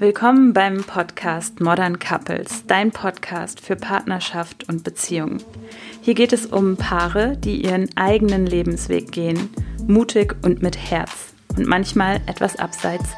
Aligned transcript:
Willkommen 0.00 0.52
beim 0.52 0.84
Podcast 0.84 1.58
Modern 1.58 1.98
Couples, 1.98 2.64
dein 2.68 2.92
Podcast 2.92 3.60
für 3.60 3.74
Partnerschaft 3.74 4.68
und 4.68 4.84
Beziehung. 4.84 5.38
Hier 6.02 6.14
geht 6.14 6.32
es 6.32 6.46
um 6.46 6.76
Paare, 6.76 7.36
die 7.36 7.64
ihren 7.64 7.88
eigenen 7.96 8.46
Lebensweg 8.46 9.10
gehen, 9.10 9.50
mutig 9.88 10.36
und 10.42 10.62
mit 10.62 10.78
Herz 10.78 11.34
und 11.56 11.66
manchmal 11.66 12.20
etwas 12.26 12.60
abseits 12.60 13.08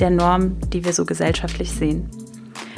der 0.00 0.08
Norm, 0.08 0.56
die 0.70 0.86
wir 0.86 0.94
so 0.94 1.04
gesellschaftlich 1.04 1.70
sehen. 1.70 2.08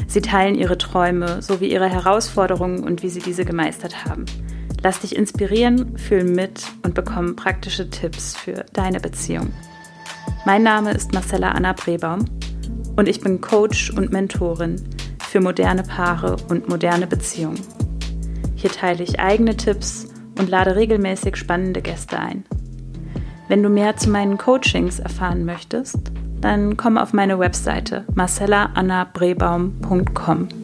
Sie 0.09 0.21
teilen 0.21 0.57
ihre 0.57 0.77
Träume 0.77 1.41
sowie 1.41 1.71
ihre 1.71 1.89
Herausforderungen 1.89 2.82
und 2.82 3.05
wie 3.05 3.09
sie 3.09 3.21
diese 3.21 3.45
gemeistert 3.45 4.05
haben. 4.05 4.25
Lass 4.82 4.98
dich 4.98 5.14
inspirieren, 5.14 5.96
fühl 5.96 6.25
mit 6.25 6.64
und 6.82 6.96
bekomme 6.96 7.34
praktische 7.34 7.89
Tipps 7.89 8.36
für 8.36 8.66
deine 8.73 8.98
Beziehung. 8.98 9.52
Mein 10.45 10.64
Name 10.64 10.91
ist 10.91 11.12
Marcella 11.12 11.52
Anna 11.52 11.73
Brebaum 11.73 12.25
und 12.96 13.08
ich 13.08 13.21
bin 13.21 13.40
Coach 13.40 13.90
und 13.90 14.12
Mentorin 14.12 14.76
für 15.29 15.40
moderne 15.40 15.82
Paare 15.82 16.36
und 16.48 16.68
moderne 16.68 17.07
Beziehungen. 17.07 17.61
Hier 18.54 18.70
teile 18.70 19.03
ich 19.03 19.20
eigene 19.20 19.57
Tipps 19.57 20.08
und 20.39 20.48
lade 20.48 20.76
regelmäßig 20.76 21.36
spannende 21.36 21.82
Gäste 21.82 22.18
ein. 22.18 22.44
Wenn 23.48 23.62
du 23.62 23.68
mehr 23.68 23.96
zu 23.96 24.08
meinen 24.11 24.39
Coachings 24.39 25.00
erfahren 25.00 25.44
möchtest, 25.44 25.98
dann 26.40 26.76
komm 26.76 26.98
auf 26.98 27.12
meine 27.12 27.39
Webseite 27.39 28.04
marcellaannabrebaum.com. 28.14 30.64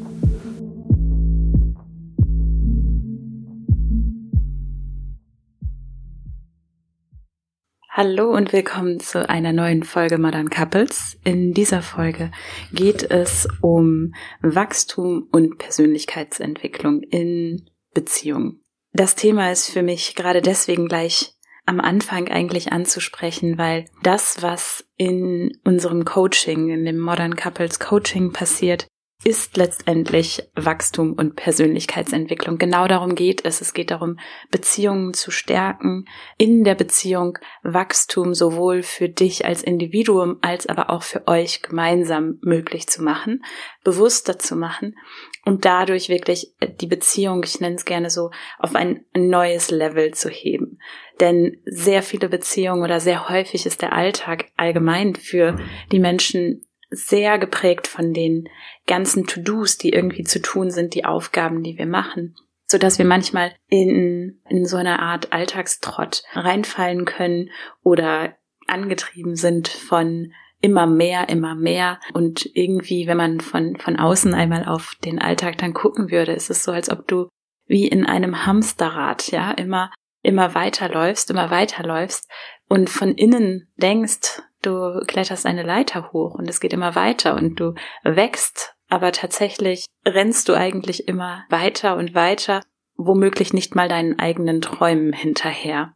Hallo 8.02 8.30
und 8.34 8.54
willkommen 8.54 8.98
zu 8.98 9.28
einer 9.28 9.52
neuen 9.52 9.82
Folge 9.82 10.16
Modern 10.16 10.48
Couples. 10.48 11.18
In 11.22 11.52
dieser 11.52 11.82
Folge 11.82 12.30
geht 12.72 13.02
es 13.02 13.46
um 13.60 14.14
Wachstum 14.40 15.28
und 15.30 15.58
Persönlichkeitsentwicklung 15.58 17.02
in 17.02 17.68
Beziehungen. 17.92 18.62
Das 18.94 19.16
Thema 19.16 19.52
ist 19.52 19.68
für 19.68 19.82
mich 19.82 20.14
gerade 20.14 20.40
deswegen 20.40 20.88
gleich 20.88 21.34
am 21.66 21.78
Anfang 21.78 22.28
eigentlich 22.28 22.72
anzusprechen, 22.72 23.58
weil 23.58 23.84
das, 24.02 24.40
was 24.40 24.88
in 24.96 25.58
unserem 25.64 26.06
Coaching, 26.06 26.70
in 26.70 26.86
dem 26.86 26.98
Modern 26.98 27.36
Couples 27.36 27.80
Coaching 27.80 28.32
passiert, 28.32 28.86
ist 29.22 29.58
letztendlich 29.58 30.48
Wachstum 30.54 31.12
und 31.12 31.36
Persönlichkeitsentwicklung. 31.36 32.56
Genau 32.56 32.88
darum 32.88 33.14
geht 33.14 33.44
es. 33.44 33.60
Es 33.60 33.74
geht 33.74 33.90
darum, 33.90 34.18
Beziehungen 34.50 35.12
zu 35.12 35.30
stärken, 35.30 36.06
in 36.38 36.64
der 36.64 36.74
Beziehung 36.74 37.38
Wachstum 37.62 38.32
sowohl 38.34 38.82
für 38.82 39.10
dich 39.10 39.44
als 39.44 39.62
Individuum 39.62 40.38
als 40.40 40.66
aber 40.66 40.88
auch 40.88 41.02
für 41.02 41.28
euch 41.28 41.60
gemeinsam 41.60 42.38
möglich 42.40 42.86
zu 42.86 43.02
machen, 43.02 43.44
bewusster 43.84 44.38
zu 44.38 44.56
machen 44.56 44.96
und 45.44 45.66
dadurch 45.66 46.08
wirklich 46.08 46.54
die 46.80 46.86
Beziehung, 46.86 47.42
ich 47.44 47.60
nenne 47.60 47.76
es 47.76 47.84
gerne 47.84 48.08
so, 48.08 48.30
auf 48.58 48.74
ein 48.74 49.04
neues 49.14 49.70
Level 49.70 50.12
zu 50.12 50.30
heben. 50.30 50.78
Denn 51.20 51.60
sehr 51.66 52.02
viele 52.02 52.30
Beziehungen 52.30 52.82
oder 52.82 53.00
sehr 53.00 53.28
häufig 53.28 53.66
ist 53.66 53.82
der 53.82 53.92
Alltag 53.92 54.46
allgemein 54.56 55.14
für 55.14 55.58
die 55.92 55.98
Menschen 55.98 56.64
sehr 56.90 57.38
geprägt 57.38 57.86
von 57.86 58.12
den 58.12 58.48
ganzen 58.86 59.26
To-Dos, 59.26 59.78
die 59.78 59.90
irgendwie 59.90 60.24
zu 60.24 60.42
tun 60.42 60.70
sind, 60.70 60.94
die 60.94 61.04
Aufgaben, 61.04 61.62
die 61.62 61.78
wir 61.78 61.86
machen, 61.86 62.36
so 62.66 62.78
dass 62.78 62.98
wir 62.98 63.04
manchmal 63.04 63.52
in, 63.68 64.40
in 64.48 64.64
so 64.66 64.76
eine 64.76 65.00
Art 65.00 65.32
Alltagstrott 65.32 66.22
reinfallen 66.34 67.04
können 67.04 67.50
oder 67.82 68.36
angetrieben 68.66 69.36
sind 69.36 69.68
von 69.68 70.32
immer 70.60 70.86
mehr, 70.86 71.28
immer 71.28 71.54
mehr. 71.54 72.00
Und 72.12 72.48
irgendwie, 72.54 73.06
wenn 73.06 73.16
man 73.16 73.40
von, 73.40 73.76
von 73.76 73.96
außen 73.96 74.34
einmal 74.34 74.66
auf 74.66 74.94
den 75.04 75.18
Alltag 75.18 75.58
dann 75.58 75.72
gucken 75.72 76.10
würde, 76.10 76.32
ist 76.32 76.50
es 76.50 76.64
so, 76.64 76.72
als 76.72 76.90
ob 76.90 77.06
du 77.08 77.28
wie 77.66 77.86
in 77.86 78.04
einem 78.04 78.46
Hamsterrad, 78.46 79.30
ja, 79.30 79.52
immer, 79.52 79.92
immer 80.22 80.54
weiterläufst, 80.54 81.30
immer 81.30 81.50
weiterläufst 81.50 82.28
und 82.68 82.90
von 82.90 83.14
innen 83.14 83.72
denkst, 83.76 84.42
du 84.62 85.00
kletterst 85.06 85.46
eine 85.46 85.62
Leiter 85.62 86.12
hoch 86.12 86.34
und 86.34 86.48
es 86.48 86.60
geht 86.60 86.72
immer 86.72 86.94
weiter 86.94 87.34
und 87.34 87.58
du 87.58 87.74
wächst, 88.04 88.74
aber 88.88 89.12
tatsächlich 89.12 89.86
rennst 90.04 90.48
du 90.48 90.54
eigentlich 90.54 91.08
immer 91.08 91.44
weiter 91.48 91.96
und 91.96 92.14
weiter, 92.14 92.62
womöglich 92.96 93.52
nicht 93.52 93.74
mal 93.74 93.88
deinen 93.88 94.18
eigenen 94.18 94.60
Träumen 94.60 95.12
hinterher, 95.12 95.94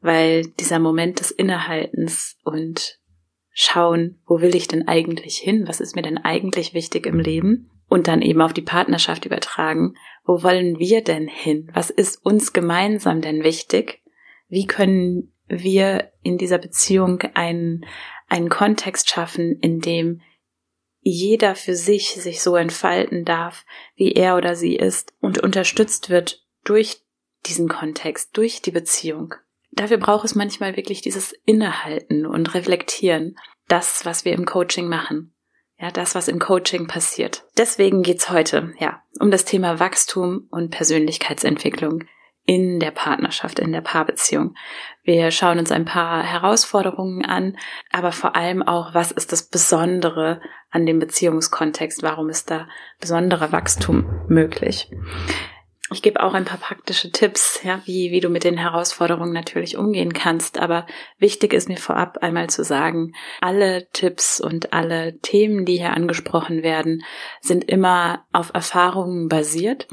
weil 0.00 0.46
dieser 0.58 0.78
Moment 0.78 1.20
des 1.20 1.30
Innehaltens 1.30 2.38
und 2.44 2.98
schauen, 3.52 4.20
wo 4.26 4.40
will 4.40 4.54
ich 4.54 4.68
denn 4.68 4.88
eigentlich 4.88 5.36
hin, 5.36 5.64
was 5.66 5.80
ist 5.80 5.96
mir 5.96 6.02
denn 6.02 6.18
eigentlich 6.18 6.74
wichtig 6.74 7.06
im 7.06 7.18
Leben? 7.18 7.70
Und 7.88 8.06
dann 8.06 8.22
eben 8.22 8.40
auf 8.40 8.52
die 8.52 8.62
Partnerschaft 8.62 9.26
übertragen, 9.26 9.94
wo 10.24 10.44
wollen 10.44 10.78
wir 10.78 11.02
denn 11.02 11.26
hin, 11.26 11.68
was 11.74 11.90
ist 11.90 12.24
uns 12.24 12.52
gemeinsam 12.52 13.20
denn 13.20 13.42
wichtig, 13.42 14.00
wie 14.48 14.66
können 14.66 15.32
wir 15.50 16.12
in 16.22 16.38
dieser 16.38 16.58
Beziehung 16.58 17.20
einen, 17.34 17.84
einen 18.28 18.48
Kontext 18.48 19.10
schaffen, 19.10 19.58
in 19.60 19.80
dem 19.80 20.22
jeder 21.02 21.54
für 21.54 21.74
sich 21.74 22.14
sich 22.14 22.42
so 22.42 22.56
entfalten 22.56 23.24
darf, 23.24 23.64
wie 23.96 24.12
er 24.12 24.36
oder 24.36 24.54
sie 24.54 24.76
ist 24.76 25.14
und 25.20 25.38
unterstützt 25.38 26.10
wird 26.10 26.46
durch 26.64 27.02
diesen 27.46 27.68
Kontext, 27.68 28.36
durch 28.36 28.60
die 28.62 28.70
Beziehung. 28.70 29.34
Dafür 29.72 29.98
braucht 29.98 30.24
es 30.24 30.34
manchmal 30.34 30.76
wirklich 30.76 31.00
dieses 31.00 31.32
Innehalten 31.44 32.26
und 32.26 32.54
Reflektieren, 32.54 33.38
das, 33.68 34.04
was 34.04 34.24
wir 34.24 34.32
im 34.32 34.44
Coaching 34.44 34.88
machen. 34.88 35.34
Ja, 35.78 35.90
das, 35.90 36.14
was 36.14 36.28
im 36.28 36.38
Coaching 36.38 36.86
passiert. 36.86 37.44
Deswegen 37.56 38.02
geht's 38.02 38.28
heute, 38.28 38.74
ja, 38.78 39.02
um 39.18 39.30
das 39.30 39.46
Thema 39.46 39.80
Wachstum 39.80 40.46
und 40.50 40.70
Persönlichkeitsentwicklung 40.70 42.04
in 42.50 42.80
der 42.80 42.90
Partnerschaft, 42.90 43.60
in 43.60 43.70
der 43.70 43.80
Paarbeziehung. 43.80 44.56
Wir 45.04 45.30
schauen 45.30 45.60
uns 45.60 45.70
ein 45.70 45.84
paar 45.84 46.20
Herausforderungen 46.24 47.24
an, 47.24 47.56
aber 47.92 48.10
vor 48.10 48.34
allem 48.34 48.64
auch, 48.64 48.92
was 48.92 49.12
ist 49.12 49.30
das 49.30 49.44
Besondere 49.44 50.40
an 50.68 50.84
dem 50.84 50.98
Beziehungskontext? 50.98 52.02
Warum 52.02 52.28
ist 52.28 52.50
da 52.50 52.66
besonderer 52.98 53.52
Wachstum 53.52 54.24
möglich? 54.26 54.90
Ich 55.92 56.02
gebe 56.02 56.20
auch 56.20 56.34
ein 56.34 56.44
paar 56.44 56.58
praktische 56.58 57.12
Tipps, 57.12 57.60
ja, 57.62 57.82
wie, 57.84 58.10
wie 58.10 58.18
du 58.18 58.28
mit 58.28 58.42
den 58.42 58.58
Herausforderungen 58.58 59.32
natürlich 59.32 59.76
umgehen 59.76 60.12
kannst. 60.12 60.58
Aber 60.58 60.86
wichtig 61.18 61.52
ist 61.52 61.68
mir 61.68 61.76
vorab 61.76 62.18
einmal 62.20 62.50
zu 62.50 62.64
sagen, 62.64 63.12
alle 63.40 63.86
Tipps 63.92 64.40
und 64.40 64.72
alle 64.72 65.20
Themen, 65.20 65.66
die 65.66 65.76
hier 65.76 65.92
angesprochen 65.92 66.64
werden, 66.64 67.04
sind 67.40 67.62
immer 67.70 68.26
auf 68.32 68.50
Erfahrungen 68.54 69.28
basiert. 69.28 69.86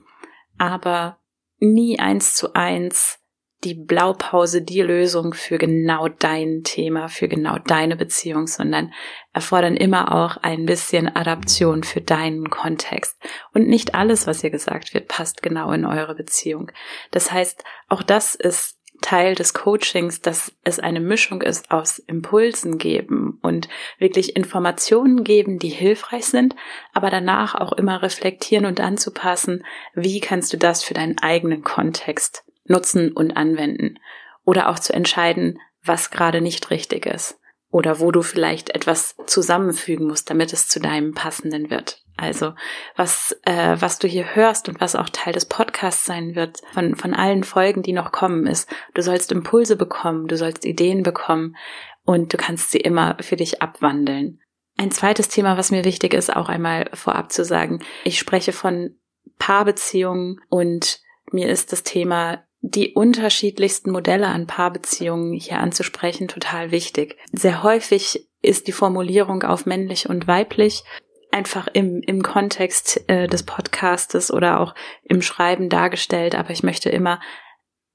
Aber 0.57 1.19
nie 1.59 1.99
eins 1.99 2.35
zu 2.35 2.53
eins 2.53 3.19
die 3.63 3.73
Blaupause, 3.73 4.61
die 4.61 4.81
Lösung 4.81 5.33
für 5.33 5.57
genau 5.57 6.07
dein 6.07 6.61
Thema, 6.63 7.07
für 7.09 7.27
genau 7.27 7.57
deine 7.57 7.95
Beziehung, 7.95 8.45
sondern 8.45 8.93
erfordern 9.33 9.75
immer 9.75 10.13
auch 10.13 10.37
ein 10.37 10.65
bisschen 10.65 11.13
Adaption 11.15 11.83
für 11.83 12.01
deinen 12.01 12.51
Kontext. 12.51 13.19
Und 13.53 13.67
nicht 13.67 13.95
alles, 13.95 14.27
was 14.27 14.41
hier 14.41 14.51
gesagt 14.51 14.93
wird, 14.93 15.07
passt 15.07 15.41
genau 15.41 15.71
in 15.71 15.85
eure 15.85 16.13
Beziehung. 16.13 16.71
Das 17.09 17.31
heißt, 17.31 17.63
auch 17.87 18.03
das 18.03 18.35
ist 18.35 18.76
Teil 19.01 19.35
des 19.35 19.53
Coachings, 19.53 20.21
dass 20.21 20.53
es 20.63 20.79
eine 20.79 20.99
Mischung 20.99 21.41
ist 21.41 21.71
aus 21.71 21.99
Impulsen 21.99 22.77
geben 22.77 23.39
und 23.41 23.69
wirklich 23.99 24.35
Informationen 24.35 25.23
geben, 25.23 25.59
die 25.59 25.69
hilfreich 25.69 26.25
sind, 26.25 26.55
aber 26.93 27.09
danach 27.09 27.55
auch 27.55 27.73
immer 27.73 28.01
reflektieren 28.01 28.65
und 28.65 28.79
anzupassen, 28.79 29.63
wie 29.93 30.19
kannst 30.19 30.51
du 30.53 30.57
das 30.57 30.83
für 30.83 30.93
deinen 30.93 31.17
eigenen 31.19 31.63
Kontext 31.63 32.43
nutzen 32.65 33.11
und 33.11 33.37
anwenden 33.37 33.99
oder 34.43 34.69
auch 34.69 34.79
zu 34.79 34.93
entscheiden, 34.93 35.59
was 35.83 36.11
gerade 36.11 36.41
nicht 36.41 36.69
richtig 36.69 37.05
ist 37.05 37.39
oder 37.69 37.99
wo 37.99 38.11
du 38.11 38.21
vielleicht 38.21 38.71
etwas 38.71 39.15
zusammenfügen 39.25 40.07
musst, 40.07 40.29
damit 40.29 40.53
es 40.53 40.67
zu 40.67 40.79
deinem 40.79 41.13
passenden 41.13 41.69
wird. 41.69 42.03
Also 42.17 42.53
was, 42.95 43.39
äh, 43.43 43.77
was 43.79 43.99
du 43.99 44.07
hier 44.07 44.35
hörst 44.35 44.67
und 44.67 44.81
was 44.81 44.95
auch 44.95 45.09
Teil 45.09 45.33
des 45.33 45.45
Podcasts 45.45 46.05
sein 46.05 46.35
wird, 46.35 46.61
von, 46.73 46.95
von 46.95 47.13
allen 47.13 47.43
Folgen, 47.43 47.83
die 47.83 47.93
noch 47.93 48.11
kommen, 48.11 48.47
ist, 48.47 48.69
du 48.95 49.03
sollst 49.03 49.31
Impulse 49.31 49.75
bekommen, 49.75 50.27
du 50.27 50.35
sollst 50.35 50.65
Ideen 50.65 51.03
bekommen 51.03 51.55
und 52.03 52.33
du 52.33 52.37
kannst 52.37 52.71
sie 52.71 52.79
immer 52.79 53.17
für 53.21 53.35
dich 53.35 53.61
abwandeln. 53.61 54.41
Ein 54.77 54.91
zweites 54.91 55.29
Thema, 55.29 55.57
was 55.57 55.71
mir 55.71 55.85
wichtig 55.85 56.13
ist, 56.13 56.35
auch 56.35 56.49
einmal 56.49 56.89
vorab 56.93 57.31
zu 57.31 57.45
sagen, 57.45 57.83
ich 58.03 58.17
spreche 58.17 58.51
von 58.51 58.95
Paarbeziehungen 59.37 60.41
und 60.49 60.99
mir 61.31 61.49
ist 61.49 61.71
das 61.71 61.83
Thema 61.83 62.43
die 62.61 62.93
unterschiedlichsten 62.93 63.91
Modelle 63.91 64.27
an 64.27 64.47
Paarbeziehungen 64.47 65.33
hier 65.33 65.59
anzusprechen 65.59 66.27
total 66.27 66.71
wichtig. 66.71 67.17
Sehr 67.31 67.63
häufig 67.63 68.27
ist 68.41 68.67
die 68.67 68.71
Formulierung 68.71 69.43
auf 69.43 69.65
männlich 69.65 70.09
und 70.09 70.27
weiblich 70.27 70.83
einfach 71.31 71.67
im, 71.73 72.01
im 72.01 72.23
Kontext 72.23 73.03
äh, 73.09 73.27
des 73.27 73.43
Podcastes 73.43 74.31
oder 74.31 74.59
auch 74.59 74.75
im 75.03 75.21
Schreiben 75.21 75.69
dargestellt, 75.69 76.35
aber 76.35 76.51
ich 76.51 76.63
möchte 76.63 76.89
immer 76.89 77.19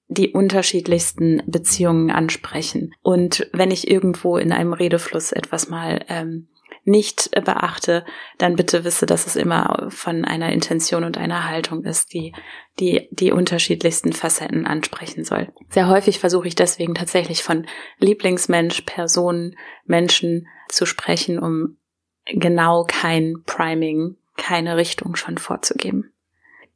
die 0.09 0.33
unterschiedlichsten 0.33 1.43
Beziehungen 1.47 2.11
ansprechen. 2.11 2.95
Und 3.03 3.49
wenn 3.53 3.71
ich 3.71 3.91
irgendwo 3.91 4.37
in 4.37 4.53
einem 4.53 4.75
Redefluss 4.75 5.33
etwas 5.33 5.69
mal 5.69 6.05
ähm, 6.09 6.49
nicht 6.85 7.31
beachte, 7.31 8.05
dann 8.39 8.57
bitte 8.57 8.85
wisse, 8.85 9.07
dass 9.07 9.27
es 9.27 9.37
immer 9.37 9.87
von 9.91 10.25
einer 10.25 10.53
Intention 10.53 11.05
und 11.05 11.17
einer 11.17 11.49
Haltung 11.49 11.85
ist, 11.85 12.13
die 12.13 12.35
die, 12.81 13.09
die 13.13 13.33
unterschiedlichsten 13.33 14.13
Facetten 14.13 14.67
ansprechen 14.67 15.25
soll. 15.25 15.53
Sehr 15.69 15.89
häufig 15.89 16.19
versuche 16.19 16.49
ich 16.49 16.55
deswegen 16.55 16.95
tatsächlich 16.95 17.43
von 17.43 17.67
Lieblingsmensch, 17.99 18.83
Personen, 18.83 19.57
Menschen 19.85 20.49
zu 20.69 20.87
sprechen, 20.87 21.39
um 21.39 21.77
genau 22.27 22.85
kein 22.87 23.43
Priming, 23.45 24.17
keine 24.37 24.77
Richtung 24.77 25.17
schon 25.17 25.39
vorzugeben. 25.39 26.13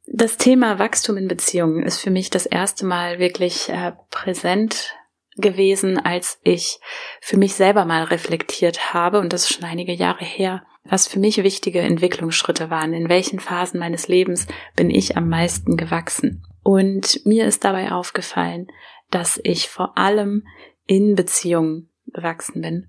Das 0.05 0.37
Thema 0.37 0.79
Wachstum 0.79 1.17
in 1.17 1.27
Beziehungen 1.27 1.83
ist 1.83 1.99
für 1.99 2.11
mich 2.11 2.29
das 2.29 2.45
erste 2.45 2.85
Mal 2.85 3.19
wirklich 3.19 3.69
äh, 3.69 3.91
präsent 4.09 4.95
gewesen, 5.35 5.99
als 5.99 6.39
ich 6.43 6.79
für 7.21 7.37
mich 7.37 7.53
selber 7.53 7.85
mal 7.85 8.03
reflektiert 8.03 8.93
habe, 8.93 9.19
und 9.19 9.33
das 9.33 9.43
ist 9.43 9.53
schon 9.53 9.65
einige 9.65 9.93
Jahre 9.93 10.25
her, 10.25 10.63
was 10.83 11.07
für 11.07 11.19
mich 11.19 11.43
wichtige 11.43 11.79
Entwicklungsschritte 11.79 12.69
waren, 12.69 12.93
in 12.93 13.09
welchen 13.09 13.39
Phasen 13.39 13.79
meines 13.79 14.07
Lebens 14.07 14.47
bin 14.75 14.89
ich 14.89 15.17
am 15.17 15.29
meisten 15.29 15.77
gewachsen. 15.77 16.43
Und 16.63 17.25
mir 17.25 17.45
ist 17.45 17.63
dabei 17.63 17.91
aufgefallen, 17.91 18.67
dass 19.11 19.39
ich 19.43 19.69
vor 19.69 19.97
allem 19.97 20.45
in 20.85 21.15
Beziehungen 21.15 21.89
gewachsen 22.07 22.61
bin. 22.61 22.87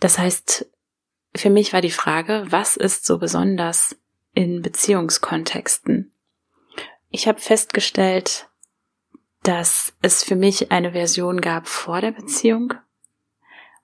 Das 0.00 0.18
heißt, 0.18 0.70
für 1.34 1.50
mich 1.50 1.72
war 1.72 1.80
die 1.80 1.90
Frage, 1.90 2.46
was 2.50 2.76
ist 2.76 3.06
so 3.06 3.18
besonders 3.18 3.96
in 4.34 4.62
Beziehungskontexten? 4.62 6.12
Ich 7.10 7.28
habe 7.28 7.40
festgestellt, 7.40 8.48
dass 9.42 9.94
es 10.02 10.22
für 10.22 10.36
mich 10.36 10.70
eine 10.70 10.92
Version 10.92 11.40
gab 11.40 11.68
vor 11.68 12.00
der 12.00 12.12
Beziehung 12.12 12.74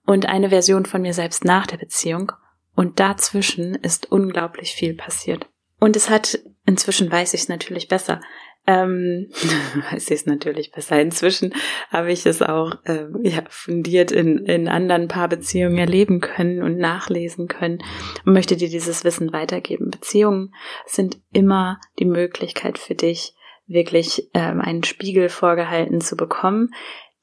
und 0.06 0.26
eine 0.26 0.50
Version 0.50 0.86
von 0.86 1.02
mir 1.02 1.14
selbst 1.14 1.44
nach 1.44 1.66
der 1.66 1.78
Beziehung 1.78 2.32
und 2.74 3.00
dazwischen 3.00 3.74
ist 3.74 4.10
unglaublich 4.10 4.72
viel 4.72 4.94
passiert. 4.94 5.48
Und 5.80 5.96
es 5.96 6.08
hat, 6.08 6.38
inzwischen 6.68 7.10
weiß 7.10 7.34
ich 7.34 7.40
es 7.40 7.48
natürlich 7.48 7.88
besser, 7.88 8.20
ähm, 8.66 9.30
weiß 9.90 10.10
ich 10.10 10.16
es 10.20 10.26
natürlich 10.26 10.70
besser. 10.70 11.00
Inzwischen 11.00 11.54
habe 11.90 12.12
ich 12.12 12.26
es 12.26 12.42
auch 12.42 12.72
äh, 12.84 13.06
ja, 13.22 13.42
fundiert 13.48 14.12
in, 14.12 14.44
in 14.44 14.68
anderen 14.68 15.08
Paarbeziehungen 15.08 15.78
erleben 15.78 16.20
können 16.20 16.62
und 16.62 16.76
nachlesen 16.76 17.48
können 17.48 17.78
und 18.24 18.34
möchte 18.34 18.56
dir 18.56 18.68
dieses 18.68 19.02
Wissen 19.04 19.32
weitergeben. 19.32 19.90
Beziehungen 19.90 20.54
sind 20.86 21.18
immer 21.32 21.80
die 21.98 22.04
Möglichkeit 22.04 22.78
für 22.78 22.94
dich, 22.94 23.32
wirklich 23.66 24.28
ähm, 24.34 24.60
einen 24.60 24.84
Spiegel 24.84 25.30
vorgehalten 25.30 26.00
zu 26.00 26.16
bekommen, 26.16 26.70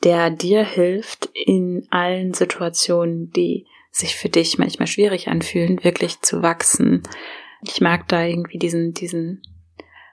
der 0.04 0.32
dir 0.32 0.64
hilft, 0.64 1.30
in 1.34 1.88
allen 1.92 2.34
Situationen, 2.34 3.32
die 3.32 3.68
sich 3.92 4.16
für 4.16 4.30
dich 4.30 4.58
manchmal 4.58 4.88
schwierig 4.88 5.28
anfühlen, 5.28 5.84
wirklich 5.84 6.22
zu 6.22 6.42
wachsen. 6.42 7.04
Ich 7.68 7.82
mag 7.82 8.08
da 8.08 8.24
irgendwie 8.24 8.58
diesen, 8.58 8.94
diesen 8.94 9.42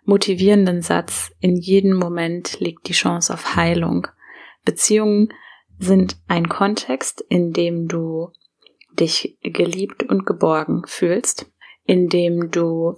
motivierenden 0.05 0.83
Satz, 0.83 1.33
in 1.41 1.57
jedem 1.57 1.95
Moment 1.97 2.61
liegt 2.61 2.89
die 2.89 2.95
Chance 2.95 3.33
auf 3.33 3.57
Heilung. 3.57 4.09
Beziehungen 4.65 5.33
sind 5.79 6.17
ein 6.29 6.49
Kontext, 6.49 7.25
in 7.29 7.53
dem 7.53 7.89
du 7.89 8.31
dich 8.93 9.39
geliebt 9.43 10.03
und 10.03 10.27
geborgen 10.27 10.83
fühlst, 10.87 11.51
in 11.85 12.09
dem 12.09 12.51
du 12.51 12.95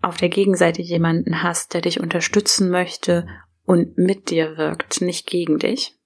auf 0.00 0.16
der 0.16 0.28
Gegenseite 0.28 0.82
jemanden 0.82 1.42
hast, 1.42 1.74
der 1.74 1.80
dich 1.80 2.00
unterstützen 2.00 2.70
möchte 2.70 3.26
und 3.64 3.96
mit 3.96 4.30
dir 4.30 4.56
wirkt, 4.56 5.00
nicht 5.00 5.26
gegen 5.26 5.58
dich. 5.58 5.96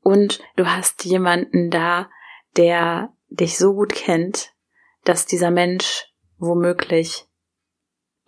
Und 0.00 0.40
du 0.56 0.66
hast 0.66 1.04
jemanden 1.04 1.70
da, 1.70 2.08
der 2.56 3.12
dich 3.28 3.58
so 3.58 3.74
gut 3.74 3.94
kennt, 3.94 4.52
dass 5.04 5.26
dieser 5.26 5.50
Mensch 5.50 6.06
womöglich 6.38 7.27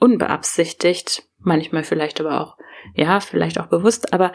unbeabsichtigt, 0.00 1.28
manchmal 1.38 1.84
vielleicht 1.84 2.20
aber 2.20 2.40
auch, 2.40 2.56
ja, 2.94 3.20
vielleicht 3.20 3.60
auch 3.60 3.66
bewusst, 3.66 4.12
aber 4.12 4.32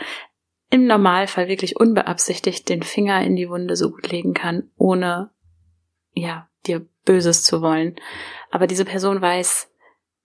im 0.69 0.87
Normalfall 0.87 1.47
wirklich 1.47 1.77
unbeabsichtigt 1.77 2.69
den 2.69 2.83
Finger 2.83 3.21
in 3.23 3.35
die 3.35 3.49
Wunde 3.49 3.75
so 3.75 3.91
gut 3.91 4.09
legen 4.09 4.33
kann, 4.33 4.71
ohne, 4.77 5.31
ja, 6.13 6.49
dir 6.65 6.87
Böses 7.03 7.43
zu 7.43 7.61
wollen. 7.61 7.95
Aber 8.51 8.67
diese 8.67 8.85
Person 8.85 9.21
weiß, 9.21 9.71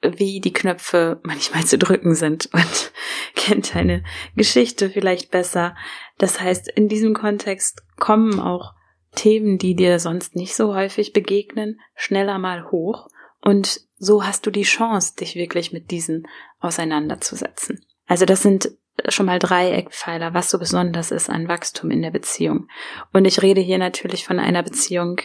wie 0.02 0.40
die 0.40 0.52
Knöpfe 0.52 1.20
manchmal 1.22 1.64
zu 1.64 1.76
drücken 1.76 2.14
sind 2.14 2.48
und 2.52 2.92
kennt 3.34 3.75
deine 3.75 4.02
Geschichte 4.34 4.88
vielleicht 4.88 5.31
besser. 5.31 5.76
Das 6.19 6.40
heißt, 6.40 6.69
in 6.69 6.88
diesem 6.88 7.14
Kontext 7.14 7.82
kommen 7.98 8.40
auch 8.40 8.75
Themen, 9.14 9.58
die 9.58 9.75
dir 9.75 9.98
sonst 9.98 10.37
nicht 10.37 10.54
so 10.54 10.75
häufig 10.75 11.12
begegnen, 11.12 11.81
schneller 11.94 12.38
mal 12.38 12.70
hoch 12.70 13.08
und 13.42 13.81
so 13.98 14.25
hast 14.25 14.46
du 14.46 14.50
die 14.50 14.62
Chance, 14.62 15.14
dich 15.16 15.34
wirklich 15.34 15.72
mit 15.72 15.90
diesen 15.90 16.26
auseinanderzusetzen. 16.60 17.84
Also 18.06 18.25
das 18.25 18.42
sind 18.42 18.70
schon 19.08 19.26
mal 19.26 19.38
drei 19.38 19.72
Eckpfeiler, 19.72 20.34
was 20.34 20.50
so 20.50 20.58
besonders 20.58 21.10
ist 21.10 21.31
an 21.31 21.48
Wachstum 21.48 21.90
in 21.90 22.02
der 22.02 22.10
Beziehung. 22.10 22.69
Und 23.12 23.25
ich 23.25 23.42
rede 23.42 23.60
hier 23.60 23.78
natürlich 23.78 24.25
von 24.25 24.38
einer 24.38 24.62
Beziehung, 24.62 25.20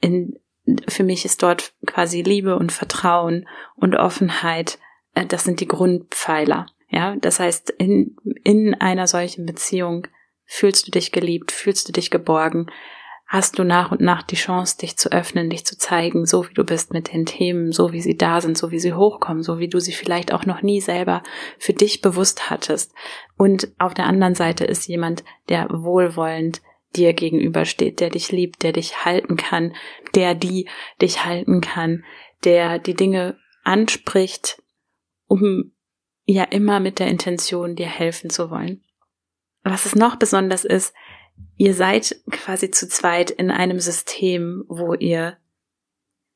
in 0.00 0.38
für 0.88 1.02
mich 1.02 1.24
ist 1.24 1.42
dort 1.42 1.74
quasi 1.86 2.22
Liebe 2.22 2.56
und 2.56 2.70
Vertrauen 2.70 3.48
und 3.74 3.96
Offenheit, 3.96 4.78
äh, 5.14 5.26
das 5.26 5.44
sind 5.44 5.60
die 5.60 5.68
Grundpfeiler. 5.68 6.66
Ja, 6.88 7.16
das 7.16 7.40
heißt, 7.40 7.70
in, 7.70 8.16
in 8.44 8.74
einer 8.74 9.06
solchen 9.06 9.46
Beziehung 9.46 10.06
fühlst 10.44 10.86
du 10.86 10.90
dich 10.90 11.10
geliebt, 11.10 11.50
fühlst 11.50 11.88
du 11.88 11.92
dich 11.92 12.10
geborgen, 12.10 12.66
hast 13.32 13.58
du 13.58 13.64
nach 13.64 13.90
und 13.90 14.02
nach 14.02 14.22
die 14.22 14.36
Chance, 14.36 14.76
dich 14.76 14.98
zu 14.98 15.10
öffnen, 15.10 15.48
dich 15.48 15.64
zu 15.64 15.78
zeigen, 15.78 16.26
so 16.26 16.46
wie 16.46 16.52
du 16.52 16.64
bist 16.64 16.92
mit 16.92 17.14
den 17.14 17.24
Themen, 17.24 17.72
so 17.72 17.90
wie 17.90 18.02
sie 18.02 18.14
da 18.14 18.42
sind, 18.42 18.58
so 18.58 18.70
wie 18.70 18.78
sie 18.78 18.92
hochkommen, 18.92 19.42
so 19.42 19.58
wie 19.58 19.68
du 19.68 19.80
sie 19.80 19.94
vielleicht 19.94 20.34
auch 20.34 20.44
noch 20.44 20.60
nie 20.60 20.82
selber 20.82 21.22
für 21.58 21.72
dich 21.72 22.02
bewusst 22.02 22.50
hattest. 22.50 22.92
Und 23.38 23.72
auf 23.78 23.94
der 23.94 24.04
anderen 24.04 24.34
Seite 24.34 24.66
ist 24.66 24.86
jemand, 24.86 25.24
der 25.48 25.66
wohlwollend 25.70 26.60
dir 26.94 27.14
gegenübersteht, 27.14 28.00
der 28.00 28.10
dich 28.10 28.30
liebt, 28.32 28.62
der 28.62 28.72
dich 28.72 29.06
halten 29.06 29.36
kann, 29.36 29.74
der 30.14 30.34
die 30.34 30.68
dich 31.00 31.24
halten 31.24 31.62
kann, 31.62 32.04
der 32.44 32.78
die 32.78 32.94
Dinge 32.94 33.38
anspricht, 33.64 34.62
um 35.26 35.72
ja 36.26 36.44
immer 36.44 36.80
mit 36.80 36.98
der 36.98 37.06
Intention, 37.06 37.76
dir 37.76 37.86
helfen 37.86 38.28
zu 38.28 38.50
wollen. 38.50 38.84
Was 39.64 39.86
es 39.86 39.94
noch 39.94 40.16
besonders 40.16 40.66
ist, 40.66 40.92
ihr 41.56 41.74
seid 41.74 42.16
quasi 42.30 42.70
zu 42.70 42.88
zweit 42.88 43.30
in 43.30 43.50
einem 43.50 43.80
System, 43.80 44.64
wo 44.68 44.94
ihr 44.94 45.36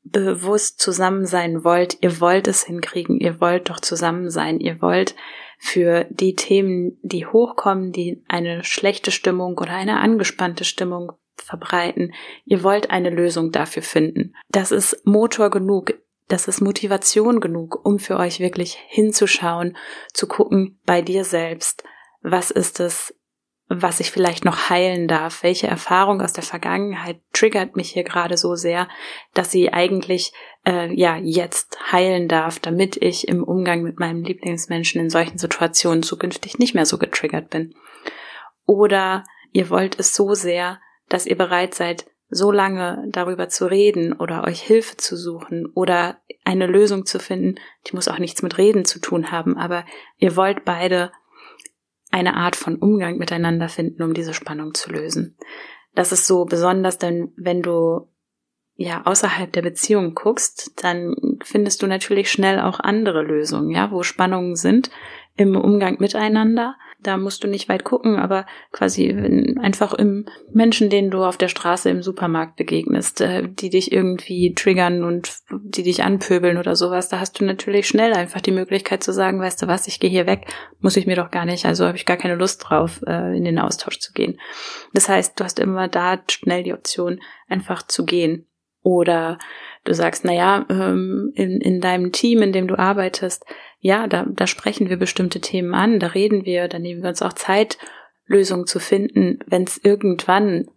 bewusst 0.03 0.81
zusammen 0.81 1.26
sein 1.26 1.64
wollt, 1.64 1.99
ihr 2.00 2.21
wollt 2.21 2.47
es 2.47 2.64
hinkriegen, 2.64 3.19
ihr 3.19 3.40
wollt 3.40 3.71
doch 3.71 3.81
zusammen 3.81 4.31
sein, 4.31 4.61
ihr 4.61 4.81
wollt 4.81 5.16
für 5.59 6.07
die 6.11 6.35
Themen, 6.35 6.99
die 7.02 7.26
hochkommen, 7.26 7.92
die 7.92 8.23
eine 8.28 8.62
schlechte 8.62 9.11
Stimmung 9.11 9.59
oder 9.59 9.73
eine 9.73 9.99
angespannte 9.99 10.64
Stimmung 10.64 11.12
verbreiten. 11.35 12.12
Ihr 12.45 12.62
wollt 12.62 12.90
eine 12.90 13.11
Lösung 13.11 13.52
dafür 13.52 13.83
finden. 13.83 14.35
Das 14.49 14.71
ist 14.73 15.07
Motor 15.07 15.50
genug. 15.50 15.95
Das 16.28 16.49
ist 16.49 16.61
Motivation 16.61 17.40
genug, 17.40 17.85
um 17.85 17.99
für 17.99 18.16
euch 18.16 18.40
wirklich 18.40 18.76
hinzuschauen, 18.88 19.76
zu 20.12 20.26
gucken 20.26 20.81
bei 20.85 21.00
dir 21.00 21.25
selbst, 21.25 21.85
was 22.21 22.50
ist 22.50 22.81
es, 22.81 23.14
was 23.68 23.99
ich 23.99 24.12
vielleicht 24.12 24.44
noch 24.44 24.70
heilen 24.70 25.08
darf, 25.08 25.42
welche 25.42 25.66
Erfahrung 25.66 26.20
aus 26.20 26.32
der 26.32 26.44
Vergangenheit 26.44 27.20
triggert 27.32 27.75
mich 27.75 27.90
hier 27.90 28.04
gerade 28.04 28.37
so 28.37 28.54
sehr, 28.54 28.88
dass 29.35 29.50
sie 29.50 29.73
eigentlich 29.73 30.32
äh, 30.64 30.92
ja 30.94 31.16
jetzt 31.16 31.78
heilen 31.90 32.28
darf, 32.28 32.61
damit 32.61 32.96
ich 32.96 33.26
im 33.26 33.42
Umgang 33.42 33.82
mit 33.82 33.99
meinem 33.99 34.23
Lieblingsmenschen 34.23 35.00
in 35.00 35.11
solchen 35.11 35.38
Situationen 35.38 36.04
zukünftig 36.04 36.58
nicht 36.58 36.75
mehr 36.75 36.87
so 36.87 36.96
getriggert 36.96 37.50
bin. 37.50 37.75
Oder 38.66 39.25
ihr 39.52 39.68
wollt 39.68 39.99
es 39.99 40.14
so 40.14 40.35
sehr, 40.35 40.80
dass 41.08 41.26
ihr 41.26 41.37
bereit 41.37 41.75
seid, 41.75 42.06
so 42.28 42.50
lange 42.50 43.04
darüber 43.08 43.49
zu 43.49 43.66
reden 43.66 44.12
oder 44.12 44.44
euch 44.44 44.61
Hilfe 44.61 44.96
zu 44.96 45.16
suchen 45.16 45.66
oder 45.75 46.20
eine 46.44 46.66
Lösung 46.66 47.06
zu 47.06 47.18
finden, 47.18 47.56
die 47.87 47.94
muss 47.94 48.08
auch 48.08 48.18
nichts 48.18 48.42
mit 48.42 48.58
Reden 48.58 48.85
zu 48.85 49.00
tun 49.00 49.30
haben, 49.30 49.56
aber 49.56 49.85
ihr 50.18 50.37
wollt 50.37 50.64
beide 50.64 51.12
eine 52.11 52.35
Art 52.35 52.57
von 52.57 52.77
Umgang 52.77 53.19
miteinander 53.19 53.69
finden, 53.69 54.03
um 54.03 54.15
diese 54.15 54.35
Spannung 54.35 54.75
zu 54.75 54.91
lösen. 54.91 55.37
Das 55.95 56.13
ist 56.13 56.27
so 56.27 56.45
besonders, 56.45 56.99
denn 56.99 57.33
wenn 57.37 57.63
du 57.63 58.09
ja 58.77 59.03
außerhalb 59.05 59.53
der 59.53 59.63
Beziehung 59.63 60.15
guckst, 60.15 60.73
dann 60.83 61.17
findest 61.43 61.83
du 61.83 61.87
natürlich 61.87 62.31
schnell 62.31 62.61
auch 62.61 62.81
andere 62.81 63.23
Lösungen, 63.23 63.71
ja, 63.71 63.91
wo 63.91 64.03
Spannungen 64.03 64.57
sind 64.57 64.91
im 65.37 65.57
Umgang 65.57 65.97
miteinander, 65.99 66.77
da 67.00 67.17
musst 67.17 67.45
du 67.45 67.49
nicht 67.49 67.69
weit 67.69 67.85
gucken, 67.85 68.17
aber 68.17 68.47
quasi 68.73 69.11
einfach 69.61 69.93
im 69.95 70.26
Menschen, 70.53 70.91
denen 70.91 71.11
du 71.11 71.25
auf 71.25 71.37
der 71.37 71.49
Straße 71.49 71.88
im 71.91 72.03
Supermarkt 72.03 72.57
begegnest, 72.57 73.21
äh, 73.21 73.49
die 73.49 73.71
dich 73.71 73.93
irgendwie 73.93 74.55
triggern 74.55 75.05
und 75.05 75.33
die 75.50 75.83
dich 75.83 76.03
anpöbeln 76.03 76.59
oder 76.59 76.76
sowas, 76.76 77.09
da 77.09 77.21
hast 77.21 77.41
du 77.41 77.45
natürlich 77.45 77.87
schnell 77.87 78.12
einfach 78.12 78.41
die 78.41 78.53
Möglichkeit 78.53 79.03
zu 79.03 79.12
sagen, 79.12 79.41
weißt 79.41 79.62
du 79.62 79.67
was, 79.67 79.87
ich 79.87 80.00
gehe 80.00 80.11
hier 80.11 80.26
weg, 80.26 80.47
muss 80.81 80.97
ich 80.97 81.07
mir 81.07 81.17
doch 81.17 81.31
gar 81.31 81.45
nicht, 81.45 81.67
also 81.67 81.87
habe 81.87 81.97
ich 81.97 82.07
gar 82.07 82.17
keine 82.17 82.37
Lust 82.37 82.65
drauf, 82.69 83.03
äh, 83.07 83.37
in 83.37 83.45
den 83.45 83.59
Austausch 83.59 83.99
zu 83.99 84.12
gehen. 84.12 84.41
Das 84.93 85.09
heißt, 85.09 85.38
du 85.38 85.45
hast 85.45 85.59
immer 85.59 85.88
da 85.88 86.19
schnell 86.31 86.62
die 86.62 86.73
Option, 86.73 87.21
einfach 87.49 87.83
zu 87.83 88.05
gehen. 88.05 88.47
Oder 88.83 89.38
Du 89.87 89.95
sagst, 89.95 90.25
na 90.25 90.33
ja, 90.33 90.67
ähm, 90.69 91.31
in, 91.37 91.61
in 91.61 91.81
deinem 91.81 92.11
Team, 92.11 92.43
in 92.43 92.53
dem 92.53 92.67
du 92.67 92.76
arbeitest, 92.76 93.47
ja, 93.78 94.06
da, 94.06 94.26
da 94.28 94.47
sprechen 94.47 94.88
wir 94.88 94.97
bestimmte 94.97 95.40
Themen 95.40 95.75
an, 95.75 96.00
da 96.00 96.09
reden 96.09 96.45
wir, 96.45 96.68
da 96.68 96.78
nehmen 96.78 97.02
wir 97.02 97.11
uns 97.11 97.23
auch 97.23 97.33
Zeit, 97.33 97.78
Lösungen 98.26 98.66
zu 98.66 98.80
finden, 98.80 99.38
wenn 99.47 99.64
es 99.64 99.78
irgendwann 99.83 100.68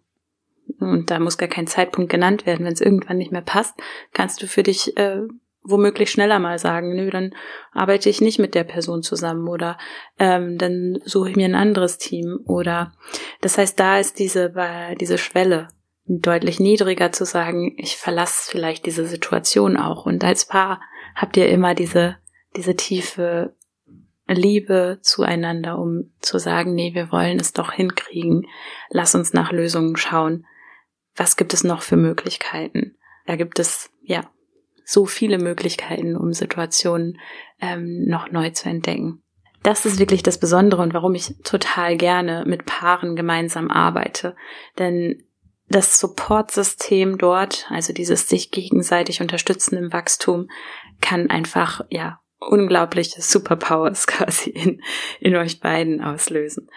und 0.78 1.10
da 1.10 1.18
muss 1.18 1.36
gar 1.36 1.48
kein 1.48 1.66
Zeitpunkt 1.66 2.10
genannt 2.10 2.46
werden, 2.46 2.64
wenn 2.64 2.72
es 2.72 2.80
irgendwann 2.80 3.18
nicht 3.18 3.32
mehr 3.32 3.40
passt, 3.40 3.74
kannst 4.12 4.40
du 4.40 4.46
für 4.46 4.62
dich 4.62 4.96
äh, 4.96 5.22
womöglich 5.62 6.10
schneller 6.10 6.38
mal 6.38 6.58
sagen, 6.58 6.94
nö, 6.94 7.10
dann 7.10 7.34
arbeite 7.72 8.08
ich 8.08 8.20
nicht 8.20 8.38
mit 8.38 8.54
der 8.54 8.64
Person 8.64 9.02
zusammen 9.02 9.48
oder 9.48 9.78
ähm, 10.18 10.58
dann 10.58 11.00
suche 11.04 11.30
ich 11.30 11.36
mir 11.36 11.46
ein 11.46 11.54
anderes 11.54 11.98
Team 11.98 12.40
oder 12.46 12.92
das 13.40 13.58
heißt, 13.58 13.78
da 13.78 13.98
ist 13.98 14.18
diese 14.18 14.52
diese 15.00 15.18
Schwelle 15.18 15.68
deutlich 16.06 16.58
niedriger 16.58 17.12
zu 17.12 17.24
sagen, 17.24 17.74
ich 17.76 17.96
verlasse 17.96 18.50
vielleicht 18.50 18.86
diese 18.86 19.06
Situation 19.06 19.76
auch. 19.76 20.06
Und 20.06 20.24
als 20.24 20.44
Paar 20.44 20.80
habt 21.14 21.36
ihr 21.36 21.48
immer 21.48 21.74
diese 21.74 22.16
diese 22.56 22.76
tiefe 22.76 23.54
Liebe 24.26 24.98
zueinander, 25.02 25.78
um 25.78 26.12
zu 26.20 26.38
sagen, 26.38 26.74
nee, 26.74 26.94
wir 26.94 27.10
wollen 27.10 27.40
es 27.40 27.52
doch 27.52 27.72
hinkriegen. 27.72 28.46
Lass 28.88 29.14
uns 29.14 29.32
nach 29.32 29.50
Lösungen 29.50 29.96
schauen. 29.96 30.46
Was 31.16 31.36
gibt 31.36 31.52
es 31.52 31.64
noch 31.64 31.82
für 31.82 31.96
Möglichkeiten? 31.96 32.96
Da 33.26 33.36
gibt 33.36 33.58
es, 33.58 33.90
ja, 34.02 34.30
so 34.84 35.06
viele 35.06 35.38
Möglichkeiten, 35.38 36.16
um 36.16 36.32
Situationen 36.32 37.18
ähm, 37.60 38.06
noch 38.06 38.30
neu 38.30 38.50
zu 38.50 38.68
entdecken. 38.68 39.22
Das 39.62 39.84
ist 39.84 39.98
wirklich 39.98 40.22
das 40.22 40.38
Besondere 40.38 40.82
und 40.82 40.94
warum 40.94 41.14
ich 41.14 41.34
total 41.44 41.96
gerne 41.96 42.44
mit 42.46 42.66
Paaren 42.66 43.14
gemeinsam 43.14 43.70
arbeite. 43.70 44.34
Denn 44.78 45.22
das 45.68 46.00
Supportsystem 46.00 47.18
dort, 47.18 47.66
also 47.70 47.92
dieses 47.92 48.28
sich 48.28 48.50
gegenseitig 48.50 49.20
unterstützen 49.20 49.76
im 49.76 49.92
Wachstum, 49.92 50.48
kann 51.00 51.30
einfach, 51.30 51.82
ja, 51.90 52.19
unglaubliche 52.40 53.22
Superpowers 53.22 54.06
quasi 54.06 54.50
in, 54.50 54.82
in 55.20 55.36
euch 55.36 55.60
beiden 55.60 56.02
auslösen. 56.02 56.68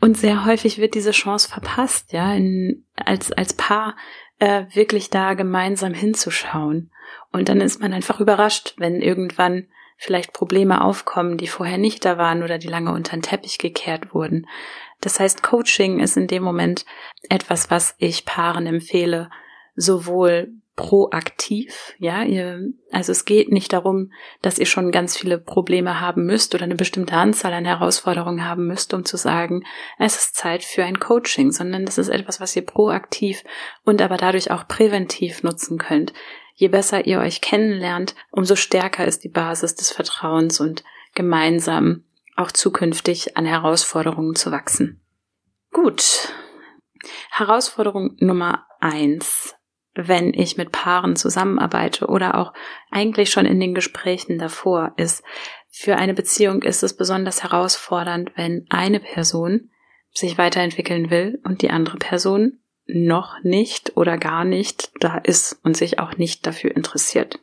Und 0.00 0.16
sehr 0.16 0.44
häufig 0.44 0.78
wird 0.78 0.94
diese 0.94 1.12
Chance 1.12 1.48
verpasst, 1.48 2.12
ja, 2.12 2.34
in, 2.34 2.86
als, 2.96 3.32
als 3.32 3.54
Paar 3.54 3.96
äh, 4.38 4.64
wirklich 4.72 5.10
da 5.10 5.34
gemeinsam 5.34 5.94
hinzuschauen. 5.94 6.90
Und 7.32 7.48
dann 7.48 7.60
ist 7.60 7.80
man 7.80 7.92
einfach 7.92 8.20
überrascht, 8.20 8.74
wenn 8.76 9.00
irgendwann 9.00 9.66
vielleicht 9.96 10.32
Probleme 10.32 10.82
aufkommen, 10.82 11.38
die 11.38 11.46
vorher 11.46 11.78
nicht 11.78 12.04
da 12.04 12.18
waren 12.18 12.42
oder 12.42 12.58
die 12.58 12.68
lange 12.68 12.92
unter 12.92 13.16
den 13.16 13.22
Teppich 13.22 13.58
gekehrt 13.58 14.12
wurden. 14.12 14.46
Das 15.00 15.20
heißt, 15.20 15.42
Coaching 15.42 16.00
ist 16.00 16.16
in 16.16 16.26
dem 16.26 16.42
Moment 16.42 16.84
etwas, 17.28 17.70
was 17.70 17.94
ich 17.98 18.24
Paaren 18.24 18.66
empfehle, 18.66 19.30
sowohl 19.76 20.52
proaktiv, 20.76 21.94
ja, 21.98 22.24
ihr, 22.24 22.72
also 22.90 23.12
es 23.12 23.24
geht 23.24 23.52
nicht 23.52 23.72
darum, 23.72 24.12
dass 24.42 24.58
ihr 24.58 24.66
schon 24.66 24.90
ganz 24.90 25.16
viele 25.16 25.38
Probleme 25.38 26.00
haben 26.00 26.26
müsst 26.26 26.54
oder 26.54 26.64
eine 26.64 26.74
bestimmte 26.74 27.14
Anzahl 27.14 27.52
an 27.52 27.64
Herausforderungen 27.64 28.44
haben 28.44 28.66
müsst, 28.66 28.92
um 28.92 29.04
zu 29.04 29.16
sagen, 29.16 29.64
es 29.98 30.16
ist 30.16 30.34
Zeit 30.34 30.64
für 30.64 30.84
ein 30.84 30.98
Coaching, 30.98 31.52
sondern 31.52 31.84
das 31.84 31.98
ist 31.98 32.08
etwas, 32.08 32.40
was 32.40 32.56
ihr 32.56 32.66
proaktiv 32.66 33.44
und 33.84 34.02
aber 34.02 34.16
dadurch 34.16 34.50
auch 34.50 34.66
präventiv 34.66 35.44
nutzen 35.44 35.78
könnt. 35.78 36.12
Je 36.54 36.68
besser 36.68 37.06
ihr 37.06 37.20
euch 37.20 37.40
kennenlernt, 37.40 38.14
umso 38.30 38.56
stärker 38.56 39.04
ist 39.06 39.22
die 39.24 39.28
Basis 39.28 39.76
des 39.76 39.92
Vertrauens 39.92 40.60
und 40.60 40.82
gemeinsam 41.14 42.04
auch 42.36 42.50
zukünftig 42.50 43.36
an 43.36 43.44
Herausforderungen 43.44 44.34
zu 44.34 44.50
wachsen. 44.50 45.00
Gut. 45.72 46.32
Herausforderung 47.30 48.16
Nummer 48.18 48.66
eins, 48.80 49.54
wenn 49.94 50.34
ich 50.34 50.56
mit 50.56 50.72
Paaren 50.72 51.16
zusammenarbeite 51.16 52.06
oder 52.06 52.36
auch 52.36 52.52
eigentlich 52.90 53.30
schon 53.30 53.46
in 53.46 53.60
den 53.60 53.74
Gesprächen 53.74 54.38
davor, 54.38 54.92
ist, 54.96 55.22
für 55.70 55.96
eine 55.96 56.14
Beziehung 56.14 56.62
ist 56.62 56.82
es 56.82 56.96
besonders 56.96 57.42
herausfordernd, 57.42 58.32
wenn 58.36 58.66
eine 58.70 59.00
Person 59.00 59.70
sich 60.12 60.38
weiterentwickeln 60.38 61.10
will 61.10 61.40
und 61.44 61.62
die 61.62 61.70
andere 61.70 61.96
Person 61.98 62.60
noch 62.86 63.42
nicht 63.42 63.96
oder 63.96 64.18
gar 64.18 64.44
nicht 64.44 64.92
da 65.00 65.18
ist 65.18 65.58
und 65.64 65.76
sich 65.76 65.98
auch 65.98 66.16
nicht 66.16 66.46
dafür 66.46 66.76
interessiert. 66.76 67.40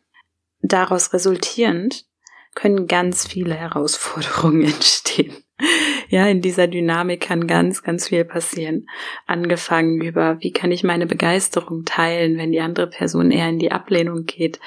Daraus 0.62 1.13
resultierend 1.13 2.05
können 2.55 2.88
ganz 2.88 3.27
viele 3.27 3.55
Herausforderungen 3.55 4.63
entstehen. 4.65 5.36
Ja, 6.22 6.27
in 6.27 6.41
dieser 6.41 6.68
Dynamik 6.68 7.22
kann 7.22 7.48
ganz, 7.48 7.84
ganz 7.84 8.10
viel 8.10 8.25
passieren. 8.25 8.89
Angefangen 9.27 10.01
über, 10.01 10.38
wie 10.41 10.51
kann 10.51 10.72
ich 10.74 10.84
meine 10.84 11.08
Begeisterung 11.08 11.86
teilen, 11.86 12.38
wenn 12.38 12.51
die 12.51 12.60
andere 12.60 12.88
Person 12.88 13.32
eher 13.32 13.48
in 13.48 13.60
die 13.60 13.72
Ablehnung 13.72 14.25
geht? 14.25 14.60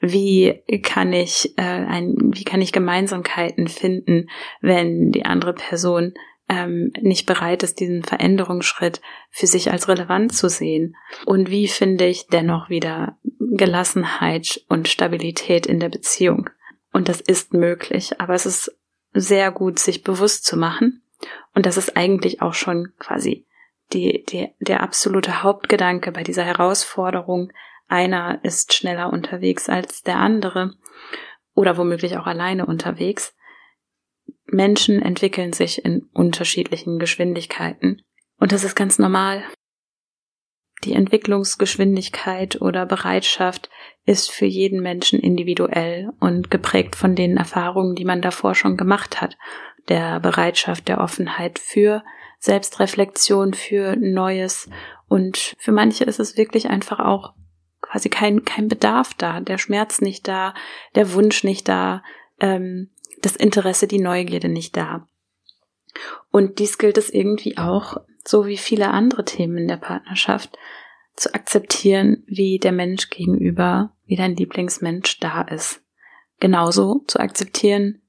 Wie 0.00 0.62
kann 0.82 1.12
ich 1.12 1.52
äh, 1.58 1.62
ein, 1.62 2.16
wie 2.32 2.44
kann 2.44 2.62
ich 2.62 2.72
Gemeinsamkeiten 2.72 3.68
finden, 3.68 4.30
wenn 4.62 5.12
die 5.12 5.26
andere 5.26 5.52
Person 5.52 6.14
ähm, 6.48 6.94
nicht 6.98 7.26
bereit 7.26 7.62
ist, 7.62 7.78
diesen 7.78 8.02
Veränderungsschritt 8.02 9.02
für 9.28 9.46
sich 9.46 9.70
als 9.70 9.86
relevant 9.86 10.34
zu 10.34 10.48
sehen? 10.48 10.96
Und 11.26 11.50
wie 11.50 11.68
finde 11.68 12.06
ich 12.06 12.28
dennoch 12.28 12.70
wieder 12.70 13.18
Gelassenheit 13.38 14.64
und 14.68 14.88
Stabilität 14.88 15.66
in 15.66 15.78
der 15.78 15.90
Beziehung? 15.90 16.48
Und 16.90 17.10
das 17.10 17.20
ist 17.20 17.52
möglich, 17.52 18.18
aber 18.18 18.32
es 18.34 18.46
ist 18.46 18.79
sehr 19.12 19.50
gut, 19.50 19.78
sich 19.78 20.02
bewusst 20.02 20.44
zu 20.44 20.56
machen. 20.56 21.02
Und 21.54 21.66
das 21.66 21.76
ist 21.76 21.96
eigentlich 21.96 22.42
auch 22.42 22.54
schon 22.54 22.92
quasi 22.98 23.46
die, 23.92 24.24
die, 24.24 24.48
der 24.60 24.82
absolute 24.82 25.42
Hauptgedanke 25.42 26.12
bei 26.12 26.22
dieser 26.22 26.44
Herausforderung. 26.44 27.52
Einer 27.88 28.40
ist 28.44 28.72
schneller 28.72 29.12
unterwegs 29.12 29.68
als 29.68 30.02
der 30.02 30.16
andere 30.16 30.74
oder 31.54 31.76
womöglich 31.76 32.16
auch 32.16 32.26
alleine 32.26 32.66
unterwegs. 32.66 33.34
Menschen 34.46 35.02
entwickeln 35.02 35.52
sich 35.52 35.84
in 35.84 36.08
unterschiedlichen 36.12 36.98
Geschwindigkeiten. 36.98 38.02
Und 38.38 38.52
das 38.52 38.64
ist 38.64 38.74
ganz 38.74 38.98
normal. 38.98 39.44
Die 40.84 40.94
Entwicklungsgeschwindigkeit 40.94 42.60
oder 42.62 42.86
Bereitschaft 42.86 43.68
ist 44.06 44.30
für 44.30 44.46
jeden 44.46 44.82
Menschen 44.82 45.20
individuell 45.20 46.10
und 46.20 46.50
geprägt 46.50 46.96
von 46.96 47.14
den 47.14 47.36
Erfahrungen, 47.36 47.94
die 47.94 48.06
man 48.06 48.22
davor 48.22 48.54
schon 48.54 48.76
gemacht 48.76 49.20
hat, 49.20 49.36
der 49.88 50.20
Bereitschaft, 50.20 50.88
der 50.88 51.00
Offenheit 51.00 51.58
für 51.58 52.02
Selbstreflexion, 52.38 53.52
für 53.52 53.96
Neues. 53.96 54.70
Und 55.08 55.54
für 55.58 55.72
manche 55.72 56.04
ist 56.04 56.18
es 56.18 56.38
wirklich 56.38 56.70
einfach 56.70 56.98
auch 57.00 57.34
quasi 57.82 58.08
kein, 58.08 58.44
kein 58.44 58.68
Bedarf 58.68 59.14
da, 59.14 59.40
der 59.40 59.58
Schmerz 59.58 60.00
nicht 60.00 60.26
da, 60.28 60.54
der 60.94 61.12
Wunsch 61.12 61.44
nicht 61.44 61.68
da, 61.68 62.02
ähm, 62.40 62.90
das 63.20 63.36
Interesse, 63.36 63.86
die 63.86 64.00
Neugierde 64.00 64.48
nicht 64.48 64.76
da. 64.76 65.06
Und 66.30 66.58
dies 66.58 66.78
gilt 66.78 66.96
es 66.96 67.10
irgendwie 67.10 67.58
auch, 67.58 67.98
so 68.24 68.46
wie 68.46 68.56
viele 68.56 68.90
andere 68.90 69.24
Themen 69.24 69.58
in 69.58 69.68
der 69.68 69.76
Partnerschaft, 69.76 70.56
zu 71.16 71.34
akzeptieren, 71.34 72.22
wie 72.26 72.58
der 72.58 72.72
Mensch 72.72 73.10
gegenüber, 73.10 73.92
wie 74.06 74.16
dein 74.16 74.36
Lieblingsmensch 74.36 75.20
da 75.20 75.42
ist. 75.42 75.82
Genauso 76.38 77.04
zu 77.06 77.20
akzeptieren, 77.20 78.00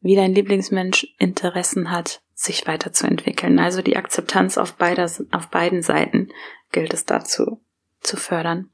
wie 0.00 0.16
dein 0.16 0.34
Lieblingsmensch 0.34 1.14
Interessen 1.18 1.90
hat, 1.90 2.22
sich 2.32 2.66
weiterzuentwickeln. 2.66 3.58
Also 3.58 3.82
die 3.82 3.96
Akzeptanz 3.96 4.58
auf, 4.58 4.74
beider, 4.74 5.10
auf 5.32 5.48
beiden 5.48 5.82
Seiten 5.82 6.28
gilt 6.72 6.94
es 6.94 7.04
dazu 7.04 7.62
zu 8.00 8.16
fördern. 8.16 8.70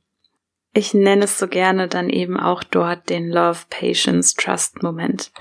Ich 0.73 0.95
nenne 0.95 1.25
es 1.25 1.39
so 1.39 1.49
gerne 1.49 1.89
dann 1.89 2.11
eben 2.11 2.39
auch 2.39 2.63
dort 2.63 3.11
den 3.11 3.29
Love, 3.29 3.59
Patience, 3.71 4.35
Trust 4.35 4.83
Moment. 4.83 5.33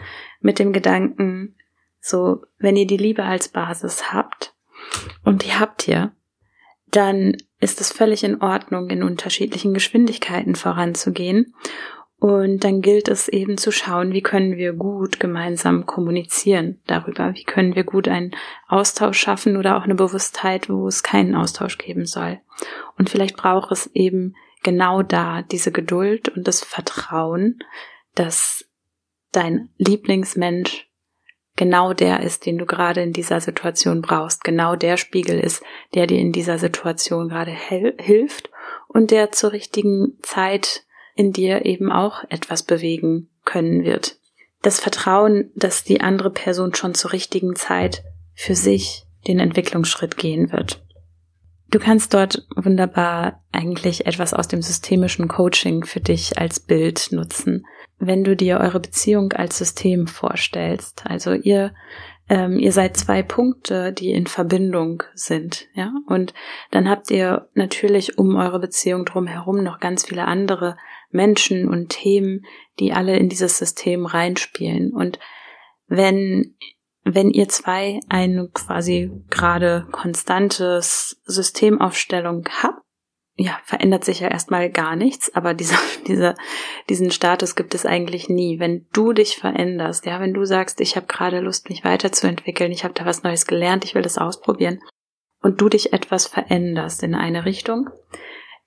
Mit 0.41 0.57
dem 0.57 0.73
Gedanken, 0.73 1.55
so, 2.01 2.43
wenn 2.57 2.75
ihr 2.75 2.87
die 2.87 2.97
Liebe 2.97 3.23
als 3.23 3.49
Basis 3.49 4.11
habt, 4.11 4.55
und 5.23 5.43
die 5.43 5.53
habt 5.53 5.87
ihr, 5.87 6.11
dann 6.91 7.37
ist 7.59 7.81
es 7.81 7.91
völlig 7.91 8.23
in 8.23 8.41
Ordnung, 8.41 8.89
in 8.89 9.03
unterschiedlichen 9.03 9.73
Geschwindigkeiten 9.73 10.55
voranzugehen. 10.55 11.53
Und 12.19 12.65
dann 12.65 12.81
gilt 12.81 13.07
es 13.07 13.29
eben 13.29 13.57
zu 13.57 13.71
schauen, 13.71 14.11
wie 14.11 14.21
können 14.21 14.57
wir 14.57 14.73
gut 14.73 15.21
gemeinsam 15.21 15.85
kommunizieren 15.85 16.81
darüber, 16.85 17.33
wie 17.33 17.45
können 17.45 17.75
wir 17.75 17.85
gut 17.85 18.09
einen 18.09 18.35
Austausch 18.67 19.17
schaffen 19.17 19.55
oder 19.55 19.77
auch 19.77 19.83
eine 19.83 19.95
Bewusstheit, 19.95 20.69
wo 20.69 20.85
es 20.87 21.01
keinen 21.01 21.33
Austausch 21.33 21.77
geben 21.77 22.05
soll. 22.05 22.39
Und 22.97 23.09
vielleicht 23.09 23.37
braucht 23.37 23.71
es 23.71 23.89
eben 23.93 24.35
genau 24.63 25.01
da 25.01 25.43
diese 25.43 25.71
Geduld 25.71 26.27
und 26.27 26.45
das 26.45 26.61
Vertrauen, 26.61 27.59
dass 28.15 28.65
dein 29.31 29.69
Lieblingsmensch 29.77 30.88
genau 31.59 31.91
der 31.91 32.23
ist, 32.23 32.45
den 32.45 32.57
du 32.57 32.65
gerade 32.65 33.01
in 33.01 33.11
dieser 33.11 33.41
Situation 33.41 34.01
brauchst, 34.01 34.45
genau 34.45 34.77
der 34.77 34.95
Spiegel 34.95 35.37
ist, 35.37 35.61
der 35.93 36.07
dir 36.07 36.17
in 36.17 36.31
dieser 36.31 36.57
Situation 36.57 37.27
gerade 37.27 37.51
hilft 37.51 38.49
und 38.87 39.11
der 39.11 39.33
zur 39.33 39.51
richtigen 39.51 40.13
Zeit 40.21 40.85
in 41.15 41.33
dir 41.33 41.65
eben 41.65 41.91
auch 41.91 42.23
etwas 42.29 42.63
bewegen 42.63 43.29
können 43.43 43.83
wird. 43.83 44.19
Das 44.61 44.79
Vertrauen, 44.79 45.51
dass 45.53 45.83
die 45.83 45.99
andere 45.99 46.29
Person 46.29 46.73
schon 46.75 46.93
zur 46.93 47.11
richtigen 47.11 47.57
Zeit 47.57 48.03
für 48.33 48.55
sich 48.55 49.03
den 49.27 49.41
Entwicklungsschritt 49.41 50.15
gehen 50.15 50.53
wird. 50.53 50.81
Du 51.71 51.79
kannst 51.79 52.13
dort 52.13 52.47
wunderbar 52.55 53.43
eigentlich 53.51 54.05
etwas 54.05 54.33
aus 54.33 54.47
dem 54.47 54.61
systemischen 54.61 55.27
Coaching 55.27 55.83
für 55.83 55.99
dich 55.99 56.37
als 56.37 56.61
Bild 56.61 57.09
nutzen. 57.11 57.65
Wenn 57.99 58.23
du 58.23 58.35
dir 58.35 58.59
eure 58.59 58.79
Beziehung 58.79 59.33
als 59.33 59.57
System 59.57 60.07
vorstellst, 60.07 61.03
also 61.05 61.33
ihr 61.33 61.73
ähm, 62.29 62.59
ihr 62.59 62.71
seid 62.71 62.95
zwei 62.95 63.23
Punkte, 63.23 63.91
die 63.91 64.11
in 64.11 64.27
Verbindung 64.27 65.03
sind, 65.15 65.67
ja, 65.73 65.91
und 66.05 66.35
dann 66.69 66.87
habt 66.87 67.09
ihr 67.09 67.49
natürlich 67.55 68.19
um 68.19 68.35
eure 68.35 68.59
Beziehung 68.59 69.03
drumherum 69.03 69.63
noch 69.63 69.79
ganz 69.79 70.05
viele 70.05 70.25
andere 70.25 70.77
Menschen 71.09 71.67
und 71.67 71.89
Themen, 71.89 72.45
die 72.79 72.93
alle 72.93 73.17
in 73.17 73.29
dieses 73.29 73.57
System 73.57 74.05
reinspielen. 74.05 74.93
Und 74.93 75.19
wenn 75.87 76.55
wenn 77.03 77.31
ihr 77.31 77.47
zwei 77.47 77.99
eine 78.09 78.49
quasi 78.49 79.09
gerade 79.29 79.87
konstantes 79.91 81.19
Systemaufstellung 81.25 82.45
habt, 82.61 82.83
ja, 83.39 83.57
verändert 83.63 84.03
sich 84.03 84.19
ja 84.19 84.27
erstmal 84.27 84.69
gar 84.69 84.97
nichts, 84.97 85.33
aber 85.33 85.53
dieser, 85.53 85.77
dieser, 86.07 86.35
diesen 86.89 87.09
Status 87.09 87.55
gibt 87.55 87.73
es 87.73 87.85
eigentlich 87.85 88.29
nie. 88.29 88.59
Wenn 88.59 88.87
du 88.91 89.13
dich 89.13 89.37
veränderst, 89.37 90.05
ja, 90.05 90.19
wenn 90.19 90.33
du 90.33 90.43
sagst, 90.45 90.81
ich 90.81 90.95
habe 90.95 91.07
gerade 91.07 91.39
Lust, 91.39 91.69
mich 91.69 91.83
weiterzuentwickeln, 91.83 92.71
ich 92.71 92.83
habe 92.83 92.93
da 92.93 93.05
was 93.05 93.23
Neues 93.23 93.47
gelernt, 93.47 93.85
ich 93.85 93.95
will 93.95 94.01
das 94.01 94.17
ausprobieren, 94.17 94.81
und 95.41 95.61
du 95.61 95.69
dich 95.69 95.93
etwas 95.93 96.27
veränderst 96.27 97.01
in 97.01 97.15
eine 97.15 97.45
Richtung, 97.45 97.89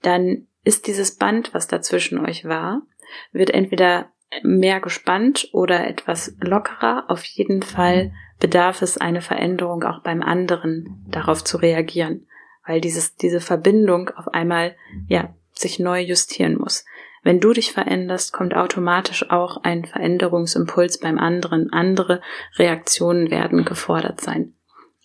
dann 0.01 0.47
ist 0.65 0.87
dieses 0.87 1.17
Band, 1.17 1.53
was 1.53 1.69
dazwischen 1.69 2.19
euch 2.19 2.47
war, 2.47 2.83
wird 3.31 3.51
entweder 3.51 4.11
mehr 4.43 4.81
gespannt 4.81 5.51
oder 5.53 5.87
etwas 5.87 6.35
lockerer. 6.41 7.05
Auf 7.09 7.25
jeden 7.25 7.61
Fall 7.61 8.13
bedarf 8.41 8.81
es 8.81 8.97
eine 8.97 9.21
Veränderung 9.21 9.83
auch 9.83 10.03
beim 10.03 10.23
anderen, 10.23 11.05
darauf 11.09 11.45
zu 11.45 11.59
reagieren, 11.59 12.27
weil 12.67 12.81
dieses, 12.81 13.17
diese 13.17 13.41
Verbindung 13.41 14.11
auf 14.11 14.29
einmal, 14.29 14.77
ja, 15.09 15.35
sich 15.53 15.79
neu 15.79 16.01
justieren 16.01 16.57
muss. 16.57 16.85
Wenn 17.23 17.41
du 17.41 17.53
dich 17.53 17.73
veränderst, 17.73 18.33
kommt 18.33 18.55
automatisch 18.55 19.31
auch 19.31 19.59
ein 19.63 19.85
Veränderungsimpuls 19.85 20.99
beim 20.99 21.19
anderen. 21.19 21.73
Andere 21.73 22.21
Reaktionen 22.57 23.31
werden 23.31 23.65
gefordert 23.65 24.21
sein. 24.21 24.55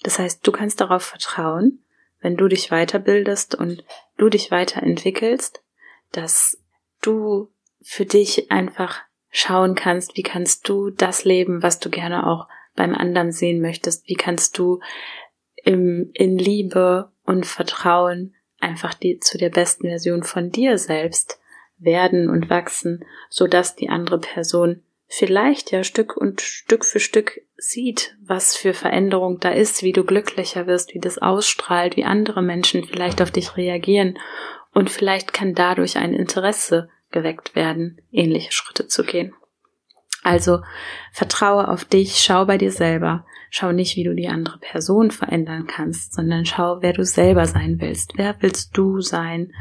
Das 0.04 0.18
heißt, 0.18 0.46
du 0.46 0.52
kannst 0.52 0.82
darauf 0.82 1.04
vertrauen, 1.04 1.84
wenn 2.22 2.36
du 2.36 2.48
dich 2.48 2.70
weiterbildest 2.70 3.56
und 3.56 3.84
du 4.18 4.30
dich 4.30 4.50
weiterentwickelst, 4.50 5.64
dass 6.12 6.58
du 7.02 7.52
für 7.82 8.06
dich 8.06 8.52
einfach 8.52 9.02
schauen 9.30 9.76
kannst, 9.76 10.18
wie 10.18 10.24
kannst 10.24 10.68
du 10.68 10.90
das 10.90 11.24
leben, 11.24 11.62
was 11.62 11.80
du 11.80 11.90
gerne 11.90 12.26
auch 12.26 12.48
beim 12.76 12.96
anderen 12.96 13.32
sehen 13.32 13.62
möchtest, 13.62 14.08
wie 14.08 14.16
kannst 14.16 14.58
du 14.58 14.80
im, 15.64 16.10
in 16.14 16.38
Liebe 16.38 17.12
und 17.28 17.46
Vertrauen 17.46 18.34
einfach 18.60 18.96
die, 18.96 19.20
zu 19.20 19.38
der 19.38 19.50
besten 19.50 19.88
Version 19.88 20.24
von 20.24 20.50
dir 20.50 20.80
selbst 20.80 21.40
werden 21.78 22.30
und 22.30 22.50
wachsen, 22.50 23.06
so 23.30 23.46
dass 23.46 23.76
die 23.76 23.90
andere 23.90 24.20
Person 24.20 24.82
vielleicht 25.06 25.72
ja 25.72 25.84
Stück 25.84 26.18
und 26.18 26.42
Stück 26.42 26.84
für 26.84 27.00
Stück 27.00 27.42
sieht, 27.58 28.16
was 28.26 28.56
für 28.56 28.74
Veränderung 28.74 29.40
da 29.40 29.50
ist, 29.50 29.84
wie 29.84 29.94
du 29.94 30.04
glücklicher 30.04 30.68
wirst, 30.68 30.94
wie 30.94 31.00
das 31.00 31.18
ausstrahlt, 31.18 31.96
wie 31.96 32.04
andere 32.04 32.42
Menschen 32.42 32.84
vielleicht 32.84 33.22
auf 33.22 33.32
dich 33.32 33.58
reagieren 33.58 34.18
und 34.74 34.90
vielleicht 34.90 35.34
kann 35.34 35.54
dadurch 35.54 35.98
ein 35.98 36.14
Interesse 36.14 36.90
geweckt 37.12 37.56
werden, 37.56 38.02
ähnliche 38.12 38.52
Schritte 38.52 38.88
zu 38.88 39.04
gehen. 39.04 39.34
Also 40.24 40.62
vertraue 41.14 41.68
auf 41.70 41.86
dich, 41.86 42.20
schau 42.20 42.46
bei 42.46 42.58
dir 42.58 42.72
selber, 42.72 43.26
schau 43.50 43.72
nicht, 43.72 43.96
wie 43.96 44.04
du 44.04 44.14
die 44.14 44.28
andere 44.28 44.60
Person 44.60 45.12
verändern 45.12 45.68
kannst, 45.68 46.14
sondern 46.14 46.46
schau, 46.46 46.78
wer 46.82 46.94
du 46.94 47.04
selber 47.06 47.46
sein 47.46 47.80
willst, 47.80 48.14
wer 48.16 48.36
willst 48.42 48.78
du 48.78 49.02
sein 49.02 49.54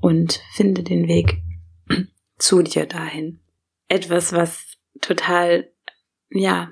und 0.00 0.42
finde 0.52 0.82
den 0.82 1.08
Weg 1.08 1.42
zu 2.38 2.62
dir 2.62 2.86
dahin. 2.86 3.40
Etwas, 3.88 4.32
was 4.32 4.76
total, 5.00 5.70
ja, 6.30 6.70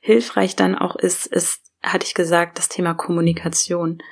hilfreich 0.00 0.56
dann 0.56 0.74
auch 0.74 0.96
ist, 0.96 1.26
ist, 1.26 1.72
hatte 1.82 2.06
ich 2.06 2.14
gesagt, 2.14 2.58
das 2.58 2.68
Thema 2.68 2.94
Kommunikation. 2.94 4.02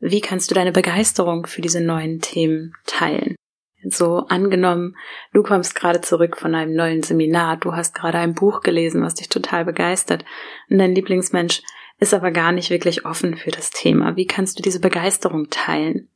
Wie 0.00 0.20
kannst 0.20 0.50
du 0.50 0.54
deine 0.54 0.72
Begeisterung 0.72 1.46
für 1.46 1.62
diese 1.62 1.80
neuen 1.80 2.20
Themen 2.20 2.74
teilen? 2.86 3.36
So 3.84 4.18
angenommen, 4.28 4.96
du 5.32 5.42
kommst 5.42 5.74
gerade 5.74 6.00
zurück 6.00 6.36
von 6.36 6.54
einem 6.54 6.74
neuen 6.74 7.02
Seminar, 7.02 7.56
du 7.56 7.74
hast 7.74 7.94
gerade 7.94 8.18
ein 8.18 8.34
Buch 8.34 8.60
gelesen, 8.60 9.02
was 9.02 9.14
dich 9.14 9.28
total 9.28 9.64
begeistert 9.64 10.24
und 10.70 10.78
dein 10.78 10.94
Lieblingsmensch 10.94 11.62
ist 11.98 12.14
aber 12.14 12.30
gar 12.32 12.52
nicht 12.52 12.70
wirklich 12.70 13.04
offen 13.06 13.36
für 13.36 13.50
das 13.50 13.70
Thema. 13.70 14.16
Wie 14.16 14.26
kannst 14.26 14.58
du 14.58 14.62
diese 14.62 14.80
Begeisterung 14.80 15.50
teilen? 15.50 16.08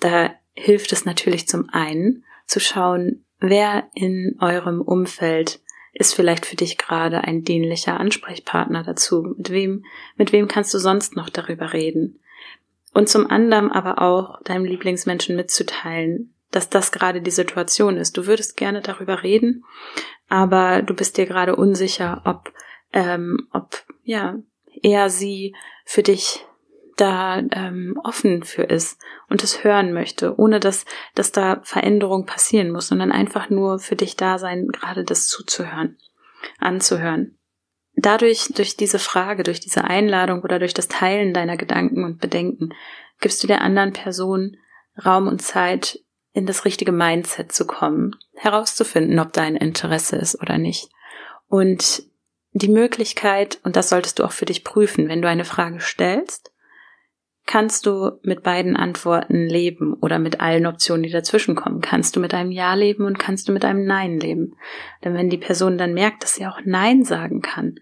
Da 0.00 0.34
hilft 0.54 0.92
es 0.92 1.04
natürlich 1.04 1.48
zum 1.48 1.68
einen 1.70 2.24
zu 2.46 2.60
schauen, 2.60 3.24
wer 3.38 3.88
in 3.94 4.36
eurem 4.40 4.80
Umfeld 4.80 5.60
ist 5.92 6.14
vielleicht 6.14 6.44
für 6.44 6.56
dich 6.56 6.76
gerade 6.76 7.24
ein 7.24 7.42
dienlicher 7.42 7.98
Ansprechpartner 7.98 8.82
dazu. 8.82 9.34
Mit 9.36 9.50
wem, 9.50 9.84
mit 10.16 10.32
wem 10.32 10.46
kannst 10.46 10.72
du 10.74 10.78
sonst 10.78 11.16
noch 11.16 11.30
darüber 11.30 11.72
reden? 11.72 12.20
Und 12.92 13.08
zum 13.08 13.26
anderen 13.30 13.70
aber 13.70 14.00
auch 14.00 14.42
deinem 14.42 14.64
Lieblingsmenschen 14.64 15.36
mitzuteilen, 15.36 16.34
dass 16.56 16.70
das 16.70 16.90
gerade 16.90 17.20
die 17.20 17.30
Situation 17.30 17.98
ist. 17.98 18.16
Du 18.16 18.26
würdest 18.26 18.56
gerne 18.56 18.80
darüber 18.80 19.22
reden, 19.22 19.64
aber 20.28 20.80
du 20.80 20.94
bist 20.94 21.18
dir 21.18 21.26
gerade 21.26 21.54
unsicher, 21.54 22.22
ob, 22.24 22.50
ähm, 22.94 23.46
ob 23.52 23.84
ja 24.02 24.36
er 24.82 25.10
sie 25.10 25.54
für 25.84 26.02
dich 26.02 26.46
da 26.96 27.42
ähm, 27.50 28.00
offen 28.02 28.42
für 28.42 28.62
ist 28.62 28.98
und 29.28 29.44
es 29.44 29.64
hören 29.64 29.92
möchte, 29.92 30.38
ohne 30.38 30.58
dass, 30.58 30.86
dass 31.14 31.30
da 31.30 31.60
Veränderung 31.62 32.24
passieren 32.24 32.70
muss, 32.70 32.88
sondern 32.88 33.12
einfach 33.12 33.50
nur 33.50 33.78
für 33.78 33.96
dich 33.96 34.16
da 34.16 34.38
sein, 34.38 34.68
gerade 34.68 35.04
das 35.04 35.28
zuzuhören, 35.28 35.98
anzuhören. 36.58 37.38
Dadurch, 37.96 38.48
durch 38.54 38.78
diese 38.78 38.98
Frage, 38.98 39.42
durch 39.42 39.60
diese 39.60 39.84
Einladung 39.84 40.40
oder 40.40 40.58
durch 40.58 40.72
das 40.72 40.88
Teilen 40.88 41.34
deiner 41.34 41.58
Gedanken 41.58 42.02
und 42.02 42.18
Bedenken, 42.18 42.70
gibst 43.20 43.42
du 43.42 43.46
der 43.46 43.60
anderen 43.60 43.92
Person 43.92 44.56
Raum 45.04 45.28
und 45.28 45.42
Zeit, 45.42 46.00
in 46.36 46.44
das 46.44 46.66
richtige 46.66 46.92
Mindset 46.92 47.50
zu 47.50 47.66
kommen, 47.66 48.14
herauszufinden, 48.34 49.18
ob 49.20 49.32
dein 49.32 49.56
Interesse 49.56 50.16
ist 50.16 50.38
oder 50.42 50.58
nicht. 50.58 50.90
Und 51.48 52.02
die 52.52 52.68
Möglichkeit, 52.68 53.58
und 53.64 53.74
das 53.74 53.88
solltest 53.88 54.18
du 54.18 54.24
auch 54.24 54.32
für 54.32 54.44
dich 54.44 54.62
prüfen, 54.62 55.08
wenn 55.08 55.22
du 55.22 55.28
eine 55.28 55.46
Frage 55.46 55.80
stellst, 55.80 56.52
kannst 57.46 57.86
du 57.86 58.18
mit 58.22 58.42
beiden 58.42 58.76
Antworten 58.76 59.46
leben 59.46 59.94
oder 59.94 60.18
mit 60.18 60.40
allen 60.40 60.66
Optionen, 60.66 61.04
die 61.04 61.10
dazwischen 61.10 61.54
kommen. 61.54 61.80
Kannst 61.80 62.16
du 62.16 62.20
mit 62.20 62.34
einem 62.34 62.50
Ja 62.50 62.74
leben 62.74 63.06
und 63.06 63.18
kannst 63.18 63.48
du 63.48 63.52
mit 63.52 63.64
einem 63.64 63.86
Nein 63.86 64.20
leben. 64.20 64.56
Denn 65.04 65.14
wenn 65.14 65.30
die 65.30 65.38
Person 65.38 65.78
dann 65.78 65.94
merkt, 65.94 66.22
dass 66.22 66.34
sie 66.34 66.46
auch 66.46 66.60
Nein 66.66 67.02
sagen 67.02 67.40
kann, 67.40 67.76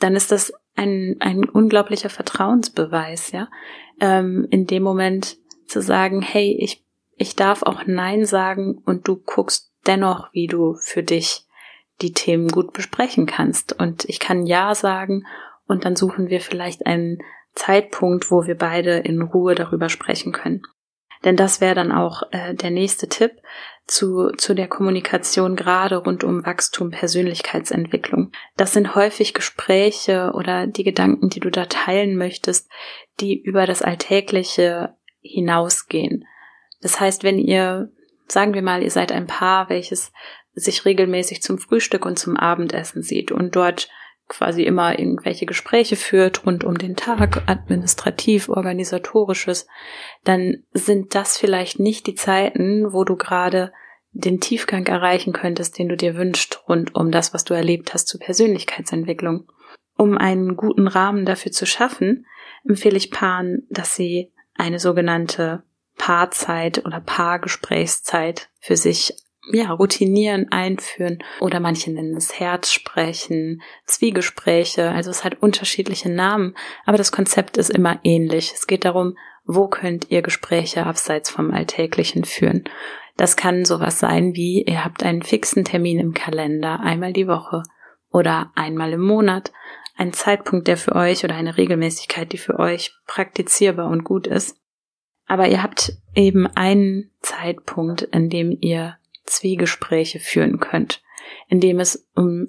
dann 0.00 0.16
ist 0.16 0.32
das 0.32 0.52
ein, 0.74 1.18
ein 1.20 1.44
unglaublicher 1.44 2.10
Vertrauensbeweis, 2.10 3.30
ja. 3.30 3.48
Ähm, 4.00 4.48
in 4.50 4.66
dem 4.66 4.82
Moment 4.82 5.36
zu 5.66 5.80
sagen, 5.80 6.20
hey, 6.20 6.56
ich 6.58 6.82
ich 7.22 7.36
darf 7.36 7.62
auch 7.62 7.84
Nein 7.86 8.26
sagen 8.26 8.82
und 8.84 9.06
du 9.06 9.16
guckst 9.16 9.72
dennoch, 9.86 10.28
wie 10.32 10.48
du 10.48 10.74
für 10.74 11.04
dich 11.04 11.46
die 12.00 12.12
Themen 12.12 12.48
gut 12.48 12.72
besprechen 12.72 13.26
kannst. 13.26 13.78
Und 13.78 14.04
ich 14.08 14.18
kann 14.18 14.44
Ja 14.44 14.74
sagen 14.74 15.24
und 15.66 15.84
dann 15.84 15.94
suchen 15.94 16.28
wir 16.30 16.40
vielleicht 16.40 16.84
einen 16.84 17.18
Zeitpunkt, 17.54 18.32
wo 18.32 18.46
wir 18.46 18.56
beide 18.56 18.98
in 18.98 19.22
Ruhe 19.22 19.54
darüber 19.54 19.88
sprechen 19.88 20.32
können. 20.32 20.62
Denn 21.24 21.36
das 21.36 21.60
wäre 21.60 21.76
dann 21.76 21.92
auch 21.92 22.24
äh, 22.32 22.54
der 22.54 22.70
nächste 22.70 23.08
Tipp 23.08 23.30
zu, 23.86 24.30
zu 24.36 24.54
der 24.54 24.66
Kommunikation 24.66 25.54
gerade 25.54 25.98
rund 25.98 26.24
um 26.24 26.44
Wachstum, 26.44 26.90
Persönlichkeitsentwicklung. 26.90 28.32
Das 28.56 28.72
sind 28.72 28.96
häufig 28.96 29.32
Gespräche 29.32 30.32
oder 30.34 30.66
die 30.66 30.82
Gedanken, 30.82 31.28
die 31.28 31.38
du 31.38 31.50
da 31.50 31.66
teilen 31.66 32.16
möchtest, 32.16 32.68
die 33.20 33.40
über 33.40 33.66
das 33.66 33.82
Alltägliche 33.82 34.96
hinausgehen. 35.20 36.26
Das 36.82 37.00
heißt, 37.00 37.24
wenn 37.24 37.38
ihr, 37.38 37.90
sagen 38.28 38.52
wir 38.52 38.62
mal, 38.62 38.82
ihr 38.82 38.90
seid 38.90 39.12
ein 39.12 39.26
Paar, 39.26 39.70
welches 39.70 40.12
sich 40.54 40.84
regelmäßig 40.84 41.42
zum 41.42 41.58
Frühstück 41.58 42.04
und 42.04 42.18
zum 42.18 42.36
Abendessen 42.36 43.02
sieht 43.02 43.32
und 43.32 43.56
dort 43.56 43.88
quasi 44.28 44.62
immer 44.62 44.98
irgendwelche 44.98 45.46
Gespräche 45.46 45.96
führt 45.96 46.46
rund 46.46 46.64
um 46.64 46.78
den 46.78 46.96
Tag, 46.96 47.42
administrativ, 47.46 48.48
organisatorisches, 48.48 49.66
dann 50.24 50.64
sind 50.72 51.14
das 51.14 51.38
vielleicht 51.38 51.78
nicht 51.78 52.06
die 52.06 52.14
Zeiten, 52.14 52.92
wo 52.92 53.04
du 53.04 53.16
gerade 53.16 53.72
den 54.12 54.40
Tiefgang 54.40 54.86
erreichen 54.86 55.32
könntest, 55.32 55.78
den 55.78 55.88
du 55.88 55.96
dir 55.96 56.16
wünschst, 56.16 56.62
rund 56.68 56.94
um 56.94 57.10
das, 57.10 57.34
was 57.34 57.44
du 57.44 57.54
erlebt 57.54 57.94
hast 57.94 58.08
zur 58.08 58.20
Persönlichkeitsentwicklung. 58.20 59.50
Um 59.96 60.16
einen 60.16 60.56
guten 60.56 60.88
Rahmen 60.88 61.24
dafür 61.24 61.52
zu 61.52 61.66
schaffen, 61.66 62.26
empfehle 62.66 62.96
ich 62.96 63.10
Paaren, 63.10 63.66
dass 63.70 63.96
sie 63.96 64.32
eine 64.54 64.78
sogenannte 64.78 65.62
Paarzeit 65.96 66.84
oder 66.84 67.00
Paargesprächszeit 67.00 68.48
für 68.60 68.76
sich 68.76 69.14
ja, 69.50 69.72
routinieren, 69.72 70.46
einführen 70.50 71.18
oder 71.40 71.58
manche 71.58 71.90
nennen 71.90 72.16
es 72.16 72.38
Herzsprechen, 72.38 73.60
Zwiegespräche, 73.86 74.90
also 74.90 75.10
es 75.10 75.24
hat 75.24 75.42
unterschiedliche 75.42 76.08
Namen, 76.08 76.54
aber 76.84 76.96
das 76.96 77.10
Konzept 77.10 77.56
ist 77.56 77.70
immer 77.70 77.98
ähnlich. 78.04 78.52
Es 78.54 78.66
geht 78.66 78.84
darum, 78.84 79.16
Wo 79.44 79.66
könnt 79.66 80.10
ihr 80.10 80.22
Gespräche 80.22 80.86
abseits 80.86 81.28
vom 81.28 81.50
Alltäglichen 81.50 82.24
führen? 82.24 82.64
Das 83.16 83.36
kann 83.36 83.64
sowas 83.64 83.98
sein 83.98 84.34
wie, 84.34 84.62
ihr 84.62 84.84
habt 84.84 85.02
einen 85.02 85.22
fixen 85.22 85.64
Termin 85.64 85.98
im 85.98 86.14
Kalender, 86.14 86.78
einmal 86.80 87.12
die 87.12 87.26
Woche 87.26 87.64
oder 88.10 88.52
einmal 88.54 88.92
im 88.92 89.02
Monat, 89.02 89.52
ein 89.96 90.12
Zeitpunkt, 90.12 90.68
der 90.68 90.76
für 90.76 90.94
euch 90.94 91.24
oder 91.24 91.34
eine 91.34 91.56
Regelmäßigkeit, 91.56 92.32
die 92.32 92.38
für 92.38 92.58
euch 92.58 92.94
praktizierbar 93.06 93.88
und 93.88 94.04
gut 94.04 94.26
ist. 94.26 94.56
Aber 95.32 95.48
ihr 95.48 95.62
habt 95.62 95.94
eben 96.14 96.46
einen 96.46 97.10
Zeitpunkt, 97.22 98.02
in 98.02 98.28
dem 98.28 98.54
ihr 98.60 98.98
Zwiegespräche 99.24 100.20
führen 100.20 100.60
könnt, 100.60 101.02
in 101.48 101.58
dem 101.58 101.80
es 101.80 102.06
um 102.14 102.48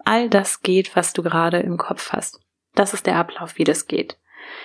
all 0.00 0.28
das 0.28 0.60
geht, 0.60 0.96
was 0.96 1.12
du 1.12 1.22
gerade 1.22 1.60
im 1.60 1.76
Kopf 1.76 2.10
hast. 2.10 2.40
Das 2.74 2.92
ist 2.92 3.06
der 3.06 3.18
Ablauf, 3.18 3.56
wie 3.56 3.62
das 3.62 3.86
geht. 3.86 4.18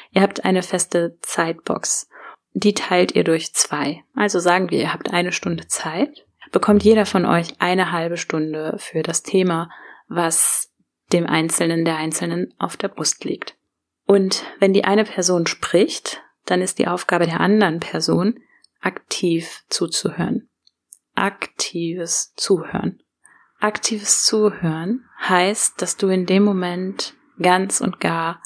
Ihr 0.10 0.23
habt 0.23 0.45
eine 0.45 0.63
feste 0.63 1.19
Zeitbox. 1.21 2.10
Die 2.53 2.73
teilt 2.73 3.12
ihr 3.12 3.23
durch 3.23 3.53
zwei. 3.53 4.03
Also 4.15 4.39
sagen 4.39 4.71
wir, 4.71 4.79
ihr 4.79 4.91
habt 4.91 5.13
eine 5.13 5.32
Stunde 5.32 5.67
Zeit, 5.67 6.25
bekommt 6.51 6.84
jeder 6.84 7.05
von 7.05 7.23
euch 7.27 7.49
eine 7.60 7.91
halbe 7.91 8.17
Stunde 8.17 8.77
für 8.79 9.03
das 9.03 9.21
Thema, 9.21 9.69
was 10.08 10.73
dem 11.13 11.27
Einzelnen 11.27 11.86
der 11.86 11.97
Einzelnen 11.97 12.51
auf 12.58 12.77
der 12.77 12.88
Brust 12.88 13.25
liegt. 13.25 13.58
Und 14.08 14.43
wenn 14.58 14.73
die 14.73 14.86
eine 14.86 15.03
Person 15.03 15.45
spricht, 15.45 16.23
dann 16.49 16.62
ist 16.62 16.79
die 16.79 16.88
Aufgabe 16.88 17.25
der 17.25 17.39
anderen 17.39 17.79
Person, 17.79 18.39
aktiv 18.81 19.63
zuzuhören. 19.69 20.49
Aktives 21.15 22.33
Zuhören. 22.35 23.03
Aktives 23.59 24.23
Zuhören 24.23 25.05
heißt, 25.19 25.81
dass 25.81 25.97
du 25.97 26.07
in 26.07 26.25
dem 26.25 26.43
Moment 26.43 27.13
ganz 27.41 27.81
und 27.81 27.99
gar 27.99 28.41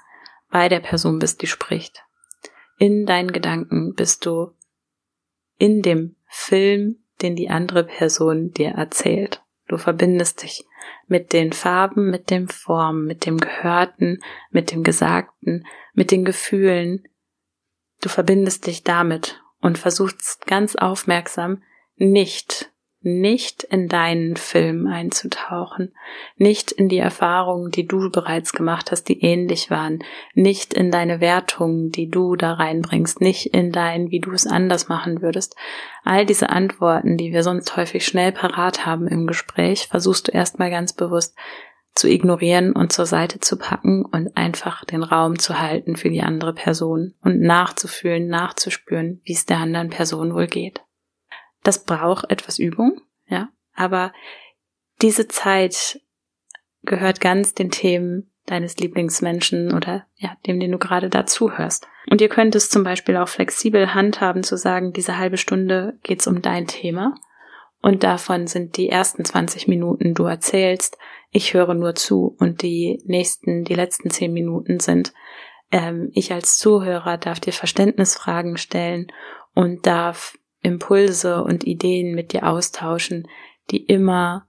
bei 0.50 0.70
der 0.70 0.80
Person 0.80 1.20
bist, 1.20 1.42
die 1.42 1.48
spricht. 1.48 2.04
In 2.78 3.06
deinen 3.06 3.32
Gedanken 3.32 3.94
bist 3.94 4.26
du 4.26 4.52
in 5.58 5.82
dem 5.82 6.16
Film, 6.28 7.04
den 7.22 7.36
die 7.36 7.50
andere 7.50 7.84
Person 7.84 8.52
dir 8.52 8.70
erzählt. 8.70 9.44
Du 9.68 9.78
verbindest 9.78 10.44
dich 10.44 10.66
mit 11.08 11.32
den 11.32 11.54
Farben, 11.54 12.10
mit 12.10 12.30
den 12.30 12.48
Formen, 12.48 13.06
mit 13.06 13.26
dem 13.26 13.38
Gehörten, 13.38 14.20
mit 14.50 14.72
dem 14.72 14.84
Gesagten, 14.84 15.66
mit 15.94 16.12
den 16.12 16.26
Gefühlen. 16.26 17.08
Du 18.04 18.10
verbindest 18.10 18.68
dich 18.68 18.84
damit 18.84 19.42
und 19.62 19.78
versuchst 19.78 20.46
ganz 20.46 20.76
aufmerksam 20.76 21.64
nicht 21.96 22.70
nicht 23.06 23.64
in 23.64 23.90
deinen 23.90 24.38
Film 24.38 24.88
einzutauchen, 24.88 25.94
nicht 26.38 26.72
in 26.72 26.88
die 26.88 27.00
Erfahrungen, 27.00 27.70
die 27.70 27.86
du 27.86 28.10
bereits 28.10 28.54
gemacht 28.54 28.92
hast, 28.92 29.10
die 29.10 29.22
ähnlich 29.22 29.70
waren, 29.70 30.00
nicht 30.34 30.74
in 30.74 30.90
deine 30.90 31.20
Wertungen, 31.20 31.92
die 31.92 32.10
du 32.10 32.38
da 32.38 32.54
reinbringst, 32.54 33.20
nicht 33.20 33.48
in 33.48 33.74
dein, 33.74 34.10
wie 34.12 34.22
du 34.22 34.32
es 34.32 34.48
anders 34.48 34.88
machen 34.88 35.22
würdest. 35.22 35.58
All 36.06 36.26
diese 36.26 36.50
Antworten, 36.50 37.18
die 37.18 37.34
wir 37.34 37.44
sonst 37.44 37.76
häufig 37.76 38.06
schnell 38.06 38.32
parat 38.32 38.86
haben 38.86 39.08
im 39.08 39.28
Gespräch, 39.28 39.88
versuchst 39.88 40.30
du 40.30 40.32
erstmal 40.32 40.70
ganz 40.70 40.94
bewusst 40.94 41.36
zu 41.96 42.10
ignorieren 42.10 42.74
und 42.74 42.92
zur 42.92 43.06
Seite 43.06 43.40
zu 43.40 43.58
packen 43.58 44.04
und 44.04 44.36
einfach 44.36 44.84
den 44.86 45.04
Raum 45.04 45.38
zu 45.38 45.60
halten 45.60 45.96
für 45.96 46.10
die 46.10 46.24
andere 46.24 46.54
Person 46.54 47.14
und 47.22 47.40
nachzufühlen, 47.40 48.28
nachzuspüren, 48.28 49.22
wie 49.24 49.34
es 49.34 49.46
der 49.46 49.58
anderen 49.58 49.90
Person 49.90 50.34
wohl 50.34 50.48
geht. 50.48 50.82
Das 51.62 51.84
braucht 51.84 52.30
etwas 52.30 52.60
Übung, 52.60 53.02
ja, 53.28 53.50
aber 53.76 54.12
diese 55.02 55.28
Zeit 55.28 56.02
gehört 56.82 57.22
ganz 57.22 57.54
den 57.54 57.72
Themen 57.72 58.32
deines 58.46 58.78
Lieblingsmenschen 58.78 59.74
oder 59.74 60.06
ja, 60.16 60.36
dem, 60.46 60.60
den 60.60 60.72
du 60.72 60.78
gerade 60.78 61.10
dazuhörst. 61.10 61.88
Und 62.10 62.20
ihr 62.20 62.28
könnt 62.28 62.56
es 62.56 62.70
zum 62.70 62.84
Beispiel 62.84 63.16
auch 63.16 63.30
flexibel 63.30 63.94
handhaben 63.94 64.44
zu 64.44 64.58
sagen, 64.58 64.92
diese 64.92 65.18
halbe 65.18 65.38
Stunde 65.38 65.98
geht's 66.04 66.28
um 66.28 66.42
dein 66.42 66.68
Thema 66.68 67.16
und 67.84 68.04
davon 68.04 68.48
sind 68.48 68.78
die 68.78 68.90
ersten 68.90 69.26
20 69.26 69.68
Minuten 69.68 70.14
du 70.14 70.24
erzählst, 70.24 70.98
ich 71.34 71.54
höre 71.54 71.74
nur 71.74 71.96
zu 71.96 72.36
und 72.40 72.62
die 72.62 73.02
nächsten, 73.06 73.66
die 73.66 73.74
letzten 73.74 74.10
10 74.10 74.32
Minuten 74.32 74.80
sind, 74.80 75.14
ähm, 75.72 76.10
ich 76.14 76.32
als 76.32 76.58
Zuhörer 76.58 77.18
darf 77.18 77.40
dir 77.40 77.52
Verständnisfragen 77.52 78.58
stellen 78.58 79.08
und 79.54 79.86
darf 79.88 80.38
Impulse 80.62 81.44
und 81.44 81.66
Ideen 81.66 82.14
mit 82.16 82.32
dir 82.32 82.48
austauschen, 82.48 83.28
die 83.72 83.84
immer 83.84 84.48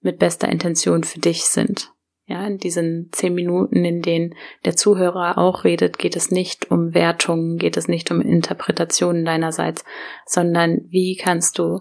mit 0.00 0.18
bester 0.18 0.48
Intention 0.48 1.04
für 1.04 1.20
dich 1.20 1.44
sind. 1.44 1.92
Ja, 2.26 2.46
in 2.46 2.56
diesen 2.56 3.10
zehn 3.12 3.34
Minuten, 3.34 3.84
in 3.84 4.00
denen 4.00 4.34
der 4.64 4.74
Zuhörer 4.74 5.36
auch 5.36 5.64
redet, 5.64 5.98
geht 5.98 6.16
es 6.16 6.30
nicht 6.30 6.70
um 6.70 6.94
Wertungen, 6.94 7.58
geht 7.58 7.76
es 7.76 7.88
nicht 7.88 8.10
um 8.10 8.22
Interpretationen 8.22 9.24
deinerseits, 9.24 9.84
sondern 10.24 10.86
wie 10.88 11.16
kannst 11.16 11.58
du 11.58 11.80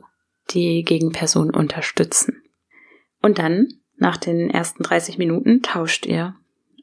die 0.50 0.84
Gegenperson 0.84 1.52
unterstützen. 1.52 2.44
Und 3.22 3.38
dann, 3.40 3.81
nach 4.02 4.18
den 4.18 4.50
ersten 4.50 4.84
30 4.84 5.20
Minuten, 5.20 5.62
tauscht 5.62 6.08
ihr 6.08 6.36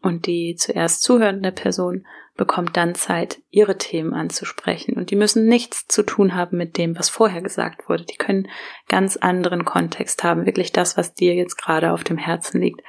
und 0.02 0.26
die 0.26 0.54
zuerst 0.57 1.02
zuhörende 1.02 1.50
Person 1.50 2.07
bekommt 2.37 2.76
dann 2.76 2.94
Zeit, 2.94 3.42
ihre 3.50 3.76
Themen 3.76 4.14
anzusprechen. 4.14 4.94
Und 4.94 5.11
die 5.11 5.16
müssen 5.16 5.46
nichts 5.46 5.88
zu 5.88 6.04
tun 6.04 6.37
haben 6.37 6.57
mit 6.57 6.78
dem, 6.78 6.96
was 6.96 7.09
vorher 7.09 7.42
gesagt 7.42 7.88
wurde. 7.88 8.04
Die 8.04 8.16
können 8.16 8.48
ganz 8.88 9.16
anderen 9.16 9.64
Kontext 9.64 10.22
haben. 10.22 10.46
Wirklich 10.46 10.70
das, 10.70 10.96
was 10.96 11.14
dir 11.14 11.35
jetzt 11.35 11.57
gerade 11.57 11.90
auf 11.90 12.04
dem 12.04 12.16
Herzen 12.16 12.61
liegt. 12.61 12.81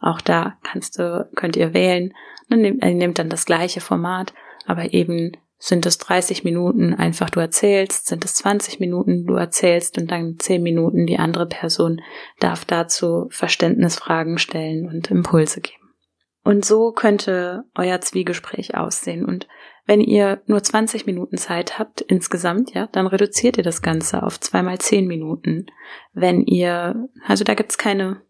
Auch 0.00 0.20
da 0.20 0.56
kannst 0.62 1.00
du, 1.00 1.28
könnt 1.34 1.56
ihr 1.56 1.74
wählen. 1.74 2.14
Dann 2.48 2.60
nimmt, 2.60 2.82
er 2.82 2.94
nimmt 2.94 3.18
dann 3.18 3.28
das 3.28 3.44
gleiche 3.44 3.80
Format, 3.80 4.32
aber 4.64 4.94
eben 4.94 5.36
sind 5.64 5.86
es 5.86 5.96
30 5.98 6.42
Minuten 6.42 6.92
einfach 6.92 7.30
du 7.30 7.38
erzählst, 7.38 8.08
sind 8.08 8.24
es 8.24 8.34
20 8.34 8.80
Minuten 8.80 9.26
du 9.26 9.34
erzählst 9.34 9.96
und 9.96 10.10
dann 10.10 10.36
10 10.36 10.60
Minuten 10.60 11.06
die 11.06 11.20
andere 11.20 11.46
Person 11.46 12.00
darf 12.40 12.64
dazu 12.64 13.28
Verständnisfragen 13.30 14.38
stellen 14.38 14.88
und 14.88 15.08
Impulse 15.12 15.60
geben. 15.60 15.94
Und 16.42 16.64
so 16.64 16.90
könnte 16.90 17.62
euer 17.76 18.00
Zwiegespräch 18.00 18.76
aussehen. 18.76 19.24
Und 19.24 19.46
wenn 19.86 20.00
ihr 20.00 20.42
nur 20.46 20.64
20 20.64 21.06
Minuten 21.06 21.36
Zeit 21.36 21.78
habt 21.78 22.00
insgesamt, 22.00 22.74
ja, 22.74 22.88
dann 22.88 23.06
reduziert 23.06 23.56
ihr 23.56 23.62
das 23.62 23.82
Ganze 23.82 24.24
auf 24.24 24.40
zweimal 24.40 24.78
10 24.78 25.06
Minuten. 25.06 25.66
Wenn 26.12 26.42
ihr, 26.42 27.08
also 27.24 27.44
da 27.44 27.54
gibt's 27.54 27.78
keine, 27.78 28.22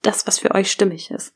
das, 0.00 0.26
was 0.26 0.38
für 0.38 0.54
euch 0.54 0.70
stimmig 0.70 1.10
ist. 1.10 1.34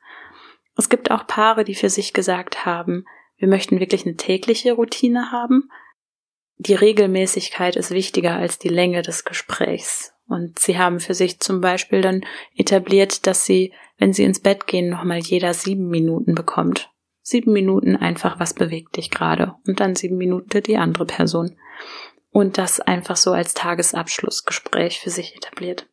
Es 0.78 0.88
gibt 0.88 1.10
auch 1.10 1.26
Paare, 1.26 1.64
die 1.64 1.74
für 1.74 1.90
sich 1.90 2.14
gesagt 2.14 2.64
haben, 2.64 3.04
wir 3.36 3.48
möchten 3.48 3.80
wirklich 3.80 4.06
eine 4.06 4.16
tägliche 4.16 4.72
Routine 4.72 5.32
haben. 5.32 5.70
Die 6.56 6.74
Regelmäßigkeit 6.74 7.76
ist 7.76 7.90
wichtiger 7.90 8.36
als 8.36 8.58
die 8.58 8.68
Länge 8.68 9.02
des 9.02 9.24
Gesprächs. 9.24 10.12
Und 10.26 10.58
sie 10.58 10.78
haben 10.78 11.00
für 11.00 11.14
sich 11.14 11.40
zum 11.40 11.60
Beispiel 11.60 12.00
dann 12.00 12.24
etabliert, 12.54 13.26
dass 13.26 13.44
sie, 13.44 13.72
wenn 13.98 14.12
sie 14.12 14.24
ins 14.24 14.40
Bett 14.40 14.66
gehen, 14.66 14.88
nochmal 14.88 15.18
jeder 15.18 15.52
sieben 15.52 15.88
Minuten 15.88 16.34
bekommt. 16.34 16.90
Sieben 17.22 17.52
Minuten 17.52 17.96
einfach, 17.96 18.38
was 18.38 18.54
bewegt 18.54 18.96
dich 18.96 19.10
gerade? 19.10 19.54
Und 19.66 19.80
dann 19.80 19.96
sieben 19.96 20.16
Minuten 20.16 20.62
die 20.62 20.76
andere 20.76 21.06
Person. 21.06 21.58
Und 22.30 22.58
das 22.58 22.80
einfach 22.80 23.16
so 23.16 23.32
als 23.32 23.54
Tagesabschlussgespräch 23.54 25.00
für 25.00 25.10
sich 25.10 25.36
etabliert. 25.36 25.88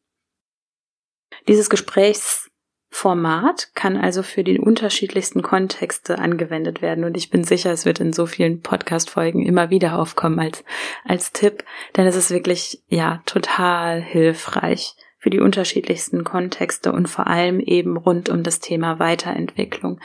Dieses 1.47 1.69
Gesprächs 1.69 2.50
Format 2.93 3.69
kann 3.73 3.95
also 3.95 4.21
für 4.21 4.43
die 4.43 4.59
unterschiedlichsten 4.59 5.41
Kontexte 5.41 6.19
angewendet 6.19 6.81
werden 6.81 7.05
und 7.05 7.15
ich 7.15 7.29
bin 7.29 7.45
sicher, 7.45 7.71
es 7.71 7.85
wird 7.85 8.01
in 8.01 8.11
so 8.11 8.25
vielen 8.25 8.61
Podcast-Folgen 8.61 9.45
immer 9.45 9.69
wieder 9.69 9.97
aufkommen 9.97 10.39
als, 10.39 10.65
als 11.05 11.31
Tipp, 11.31 11.63
denn 11.95 12.05
es 12.05 12.17
ist 12.17 12.31
wirklich, 12.31 12.83
ja, 12.89 13.23
total 13.25 14.01
hilfreich 14.01 14.95
für 15.17 15.29
die 15.29 15.39
unterschiedlichsten 15.39 16.25
Kontexte 16.25 16.91
und 16.91 17.07
vor 17.07 17.27
allem 17.27 17.61
eben 17.61 17.95
rund 17.95 18.27
um 18.27 18.43
das 18.43 18.59
Thema 18.59 18.99
Weiterentwicklung. 18.99 20.01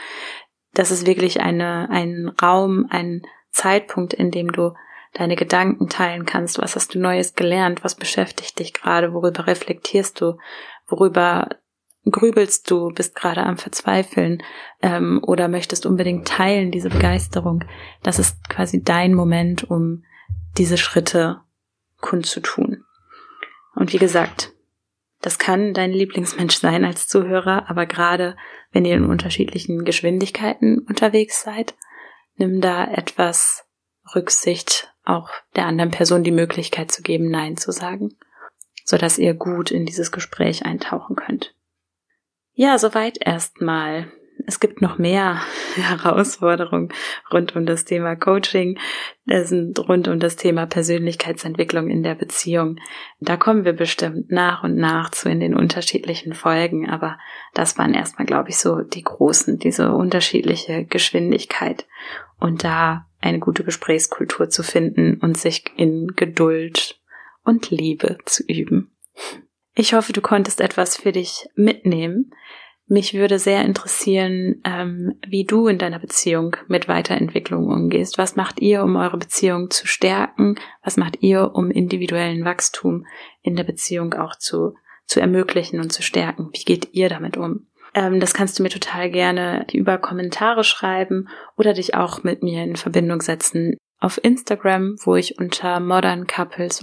Das 0.73 0.89
ist 0.89 1.05
wirklich 1.05 1.41
eine, 1.41 1.89
ein 1.89 2.31
Raum, 2.41 2.87
ein 2.89 3.21
Zeitpunkt, 3.51 4.13
in 4.13 4.31
dem 4.31 4.51
du 4.53 4.73
deine 5.13 5.35
Gedanken 5.35 5.89
teilen 5.89 6.25
kannst. 6.25 6.57
Was 6.57 6.75
hast 6.75 6.95
du 6.95 6.99
Neues 6.99 7.35
gelernt? 7.35 7.83
Was 7.83 7.95
beschäftigt 7.95 8.59
dich 8.59 8.73
gerade? 8.73 9.13
Worüber 9.13 9.45
reflektierst 9.45 10.21
du? 10.21 10.37
Worüber 10.87 11.49
grübelst 12.11 12.69
du, 12.69 12.89
bist 12.89 13.15
gerade 13.15 13.43
am 13.43 13.57
Verzweifeln 13.57 14.43
ähm, 14.81 15.19
oder 15.23 15.47
möchtest 15.47 15.85
unbedingt 15.85 16.27
teilen, 16.27 16.71
diese 16.71 16.89
Begeisterung, 16.89 17.63
das 18.03 18.19
ist 18.19 18.49
quasi 18.49 18.83
dein 18.83 19.13
Moment, 19.13 19.69
um 19.69 20.03
diese 20.57 20.77
Schritte 20.77 21.41
kundzutun. 22.01 22.83
Und 23.75 23.93
wie 23.93 23.97
gesagt, 23.97 24.53
das 25.21 25.39
kann 25.39 25.73
dein 25.73 25.91
Lieblingsmensch 25.91 26.57
sein 26.57 26.85
als 26.85 27.07
Zuhörer, 27.07 27.69
aber 27.69 27.85
gerade 27.85 28.35
wenn 28.71 28.85
ihr 28.85 28.95
in 28.95 29.05
unterschiedlichen 29.05 29.83
Geschwindigkeiten 29.83 30.79
unterwegs 30.79 31.41
seid, 31.41 31.75
nimm 32.35 32.61
da 32.61 32.85
etwas 32.85 33.65
Rücksicht, 34.15 34.93
auch 35.03 35.29
der 35.55 35.65
anderen 35.65 35.91
Person 35.91 36.23
die 36.23 36.31
Möglichkeit 36.31 36.91
zu 36.91 37.01
geben, 37.01 37.29
Nein 37.29 37.57
zu 37.57 37.71
sagen, 37.71 38.15
so 38.83 38.97
dass 38.97 39.17
ihr 39.17 39.33
gut 39.33 39.71
in 39.71 39.85
dieses 39.85 40.11
Gespräch 40.11 40.65
eintauchen 40.65 41.15
könnt. 41.15 41.55
Ja, 42.59 42.79
soweit 42.79 43.19
erstmal 43.23 44.11
es 44.47 44.59
gibt 44.59 44.81
noch 44.81 44.97
mehr 44.97 45.39
Herausforderungen 45.75 46.91
rund 47.31 47.55
um 47.55 47.67
das 47.67 47.85
Thema 47.85 48.15
Coaching, 48.15 48.79
das 49.27 49.49
sind 49.49 49.77
rund 49.87 50.07
um 50.07 50.19
das 50.19 50.37
Thema 50.37 50.65
Persönlichkeitsentwicklung 50.65 51.87
in 51.91 52.01
der 52.01 52.15
Beziehung. 52.15 52.79
Da 53.19 53.37
kommen 53.37 53.63
wir 53.63 53.73
bestimmt 53.73 54.31
nach 54.31 54.63
und 54.63 54.75
nach 54.75 55.11
zu 55.11 55.29
in 55.29 55.39
den 55.39 55.53
unterschiedlichen 55.53 56.33
Folgen, 56.33 56.89
aber 56.89 57.19
das 57.53 57.77
waren 57.77 57.93
erstmal, 57.93 58.25
glaube 58.25 58.49
ich, 58.49 58.57
so 58.57 58.81
die 58.81 59.03
großen, 59.03 59.59
diese 59.59 59.91
unterschiedliche 59.91 60.83
Geschwindigkeit 60.85 61.85
und 62.39 62.63
da 62.63 63.05
eine 63.21 63.37
gute 63.37 63.63
Gesprächskultur 63.63 64.49
zu 64.49 64.63
finden 64.63 65.19
und 65.21 65.37
sich 65.37 65.65
in 65.75 66.13
Geduld 66.15 66.99
und 67.43 67.69
Liebe 67.69 68.17
zu 68.25 68.43
üben. 68.47 68.89
Ich 69.79 69.93
hoffe, 69.93 70.11
du 70.11 70.21
konntest 70.21 70.59
etwas 70.59 70.97
für 70.97 71.11
dich 71.11 71.47
mitnehmen. 71.55 72.31
Mich 72.87 73.13
würde 73.13 73.37
sehr 73.37 73.63
interessieren, 73.63 74.59
ähm, 74.63 75.19
wie 75.27 75.45
du 75.45 75.67
in 75.67 75.77
deiner 75.77 75.99
Beziehung 75.99 76.55
mit 76.67 76.87
Weiterentwicklung 76.87 77.67
umgehst. 77.67 78.17
Was 78.17 78.35
macht 78.35 78.59
ihr, 78.59 78.81
um 78.81 78.95
eure 78.95 79.17
Beziehung 79.17 79.69
zu 79.69 79.85
stärken? 79.85 80.55
Was 80.83 80.97
macht 80.97 81.21
ihr, 81.21 81.51
um 81.53 81.69
individuellen 81.69 82.43
Wachstum 82.43 83.05
in 83.43 83.55
der 83.55 83.65
Beziehung 83.65 84.15
auch 84.15 84.35
zu, 84.35 84.73
zu 85.05 85.19
ermöglichen 85.19 85.79
und 85.79 85.93
zu 85.93 86.01
stärken? 86.01 86.49
Wie 86.53 86.63
geht 86.63 86.93
ihr 86.93 87.07
damit 87.07 87.37
um? 87.37 87.67
Ähm, 87.93 88.19
das 88.19 88.33
kannst 88.33 88.57
du 88.57 88.63
mir 88.63 88.69
total 88.69 89.11
gerne 89.11 89.67
über 89.73 89.99
Kommentare 89.99 90.63
schreiben 90.63 91.29
oder 91.55 91.73
dich 91.73 91.93
auch 91.93 92.23
mit 92.23 92.41
mir 92.41 92.63
in 92.63 92.77
Verbindung 92.77 93.21
setzen 93.21 93.77
auf 93.99 94.19
Instagram, 94.23 94.95
wo 95.03 95.15
ich 95.15 95.37
unter 95.37 95.79
Modern 95.79 96.25
Couples 96.25 96.81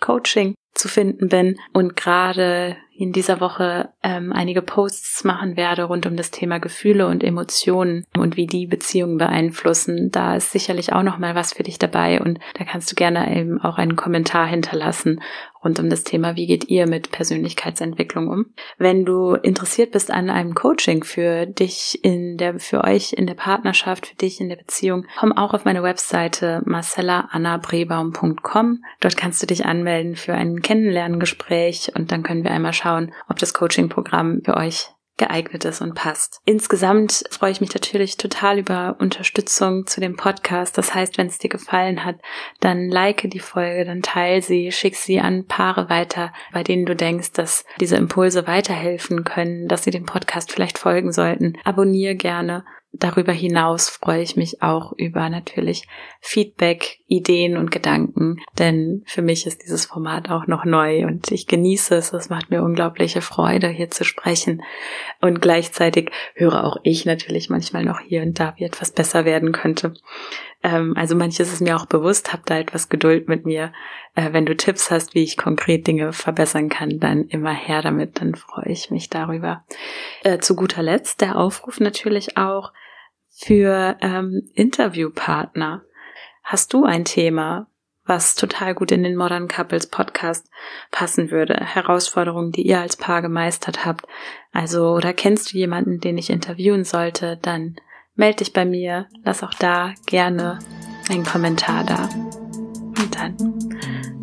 Coaching 0.00 0.54
zu 0.74 0.88
finden 0.88 1.28
bin 1.28 1.58
und 1.72 1.96
gerade 1.96 2.76
in 2.94 3.12
dieser 3.12 3.40
Woche 3.40 3.88
ähm, 4.02 4.32
einige 4.32 4.62
Posts 4.62 5.24
machen 5.24 5.56
werde 5.56 5.84
rund 5.84 6.06
um 6.06 6.16
das 6.16 6.30
Thema 6.30 6.58
Gefühle 6.58 7.08
und 7.08 7.24
Emotionen 7.24 8.04
und 8.16 8.36
wie 8.36 8.46
die 8.46 8.66
Beziehungen 8.66 9.18
beeinflussen. 9.18 10.10
Da 10.10 10.36
ist 10.36 10.52
sicherlich 10.52 10.92
auch 10.92 11.02
noch 11.02 11.18
mal 11.18 11.34
was 11.34 11.54
für 11.54 11.62
dich 11.62 11.78
dabei 11.78 12.20
und 12.20 12.38
da 12.54 12.64
kannst 12.64 12.92
du 12.92 12.94
gerne 12.94 13.34
eben 13.36 13.60
auch 13.60 13.78
einen 13.78 13.96
Kommentar 13.96 14.46
hinterlassen 14.46 15.20
rund 15.64 15.78
um 15.78 15.88
das 15.88 16.04
Thema, 16.04 16.36
wie 16.36 16.46
geht 16.46 16.68
ihr 16.68 16.86
mit 16.86 17.10
Persönlichkeitsentwicklung 17.10 18.28
um? 18.28 18.46
Wenn 18.78 19.04
du 19.04 19.34
interessiert 19.34 19.92
bist 19.92 20.10
an 20.10 20.30
einem 20.30 20.54
Coaching 20.54 21.04
für 21.04 21.46
dich 21.46 22.00
in 22.02 22.36
der, 22.36 22.58
für 22.58 22.84
euch 22.84 23.12
in 23.12 23.26
der 23.26 23.34
Partnerschaft, 23.34 24.06
für 24.06 24.16
dich 24.16 24.40
in 24.40 24.48
der 24.48 24.56
Beziehung, 24.56 25.06
komm 25.18 25.32
auch 25.32 25.54
auf 25.54 25.64
meine 25.64 25.82
Webseite 25.82 26.62
marcellaannabrebaum.com. 26.64 28.84
Dort 29.00 29.16
kannst 29.16 29.42
du 29.42 29.46
dich 29.46 29.66
anmelden 29.66 30.16
für 30.16 30.34
ein 30.34 30.60
Kennenlerngespräch 30.62 31.92
und 31.94 32.12
dann 32.12 32.22
können 32.22 32.44
wir 32.44 32.50
einmal 32.50 32.72
schauen, 32.72 33.12
ob 33.28 33.38
das 33.38 33.54
Coaching-Programm 33.54 34.42
für 34.44 34.56
euch 34.56 34.88
geeignet 35.18 35.64
ist 35.64 35.80
und 35.80 35.94
passt. 35.94 36.40
Insgesamt 36.44 37.24
freue 37.30 37.52
ich 37.52 37.60
mich 37.60 37.72
natürlich 37.74 38.16
total 38.16 38.58
über 38.58 38.96
Unterstützung 38.98 39.86
zu 39.86 40.00
dem 40.00 40.16
Podcast. 40.16 40.76
Das 40.78 40.94
heißt, 40.94 41.18
wenn 41.18 41.26
es 41.26 41.38
dir 41.38 41.50
gefallen 41.50 42.04
hat, 42.04 42.16
dann 42.60 42.88
like 42.88 43.30
die 43.30 43.38
Folge, 43.38 43.84
dann 43.84 44.02
teile 44.02 44.42
sie, 44.42 44.72
schick 44.72 44.96
sie 44.96 45.20
an 45.20 45.46
Paare 45.46 45.88
weiter, 45.88 46.32
bei 46.52 46.62
denen 46.62 46.86
du 46.86 46.96
denkst, 46.96 47.32
dass 47.32 47.64
diese 47.78 47.96
Impulse 47.96 48.46
weiterhelfen 48.46 49.24
können, 49.24 49.68
dass 49.68 49.84
sie 49.84 49.90
dem 49.90 50.06
Podcast 50.06 50.50
vielleicht 50.50 50.78
folgen 50.78 51.12
sollten. 51.12 51.58
Abonnier 51.64 52.14
gerne 52.14 52.64
darüber 52.92 53.32
hinaus 53.32 53.88
freue 53.88 54.22
ich 54.22 54.36
mich 54.36 54.62
auch 54.62 54.92
über 54.92 55.28
natürlich 55.28 55.86
Feedback, 56.20 57.00
Ideen 57.06 57.56
und 57.56 57.70
Gedanken, 57.70 58.36
denn 58.58 59.02
für 59.06 59.22
mich 59.22 59.46
ist 59.46 59.62
dieses 59.62 59.86
Format 59.86 60.30
auch 60.30 60.46
noch 60.46 60.64
neu 60.64 61.06
und 61.06 61.30
ich 61.30 61.46
genieße 61.46 61.94
es. 61.94 62.12
Es 62.12 62.28
macht 62.28 62.50
mir 62.50 62.62
unglaubliche 62.62 63.20
Freude, 63.20 63.68
hier 63.68 63.90
zu 63.90 64.04
sprechen. 64.04 64.62
Und 65.20 65.40
gleichzeitig 65.42 66.10
höre 66.34 66.64
auch 66.64 66.76
ich 66.82 67.04
natürlich 67.04 67.50
manchmal 67.50 67.84
noch 67.84 68.00
hier 68.00 68.22
und 68.22 68.38
da, 68.38 68.54
wie 68.56 68.64
etwas 68.64 68.92
besser 68.92 69.24
werden 69.24 69.52
könnte. 69.52 69.94
Ähm, 70.62 70.94
also 70.96 71.16
manches 71.16 71.52
ist 71.52 71.60
mir 71.60 71.76
auch 71.76 71.86
bewusst, 71.86 72.32
hab 72.32 72.46
da 72.46 72.58
etwas 72.58 72.88
Geduld 72.88 73.28
mit 73.28 73.44
mir. 73.44 73.72
Äh, 74.14 74.32
wenn 74.32 74.46
du 74.46 74.56
Tipps 74.56 74.90
hast, 74.90 75.14
wie 75.14 75.22
ich 75.22 75.36
konkret 75.36 75.86
Dinge 75.86 76.12
verbessern 76.12 76.68
kann, 76.68 76.98
dann 77.00 77.24
immer 77.24 77.52
her 77.52 77.82
damit, 77.82 78.20
dann 78.20 78.34
freue 78.34 78.68
ich 78.68 78.90
mich 78.90 79.10
darüber. 79.10 79.64
Äh, 80.22 80.38
zu 80.38 80.54
guter 80.54 80.82
Letzt 80.82 81.20
der 81.20 81.36
Aufruf 81.36 81.80
natürlich 81.80 82.36
auch, 82.36 82.72
für 83.34 83.96
ähm, 84.00 84.50
Interviewpartner. 84.54 85.82
Hast 86.42 86.72
du 86.74 86.84
ein 86.84 87.04
Thema, 87.04 87.66
was 88.04 88.34
total 88.34 88.74
gut 88.74 88.92
in 88.92 89.02
den 89.02 89.16
Modern 89.16 89.48
Couples 89.48 89.86
Podcast 89.86 90.48
passen 90.90 91.30
würde? 91.30 91.54
Herausforderungen, 91.54 92.52
die 92.52 92.66
ihr 92.66 92.80
als 92.80 92.96
Paar 92.96 93.22
gemeistert 93.22 93.86
habt? 93.86 94.06
Also, 94.52 94.90
oder 94.90 95.12
kennst 95.12 95.52
du 95.52 95.58
jemanden, 95.58 96.00
den 96.00 96.18
ich 96.18 96.30
interviewen 96.30 96.84
sollte? 96.84 97.38
Dann 97.40 97.76
melde 98.14 98.38
dich 98.38 98.52
bei 98.52 98.64
mir. 98.64 99.06
Lass 99.24 99.42
auch 99.42 99.54
da 99.54 99.94
gerne 100.06 100.58
einen 101.08 101.24
Kommentar 101.24 101.84
da. 101.84 102.08
Und 102.14 103.16
dann 103.16 103.36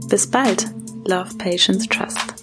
bis 0.09 0.29
bald. 0.29 0.67
Love, 1.05 1.35
Patience, 1.37 1.87
Trust. 1.87 2.38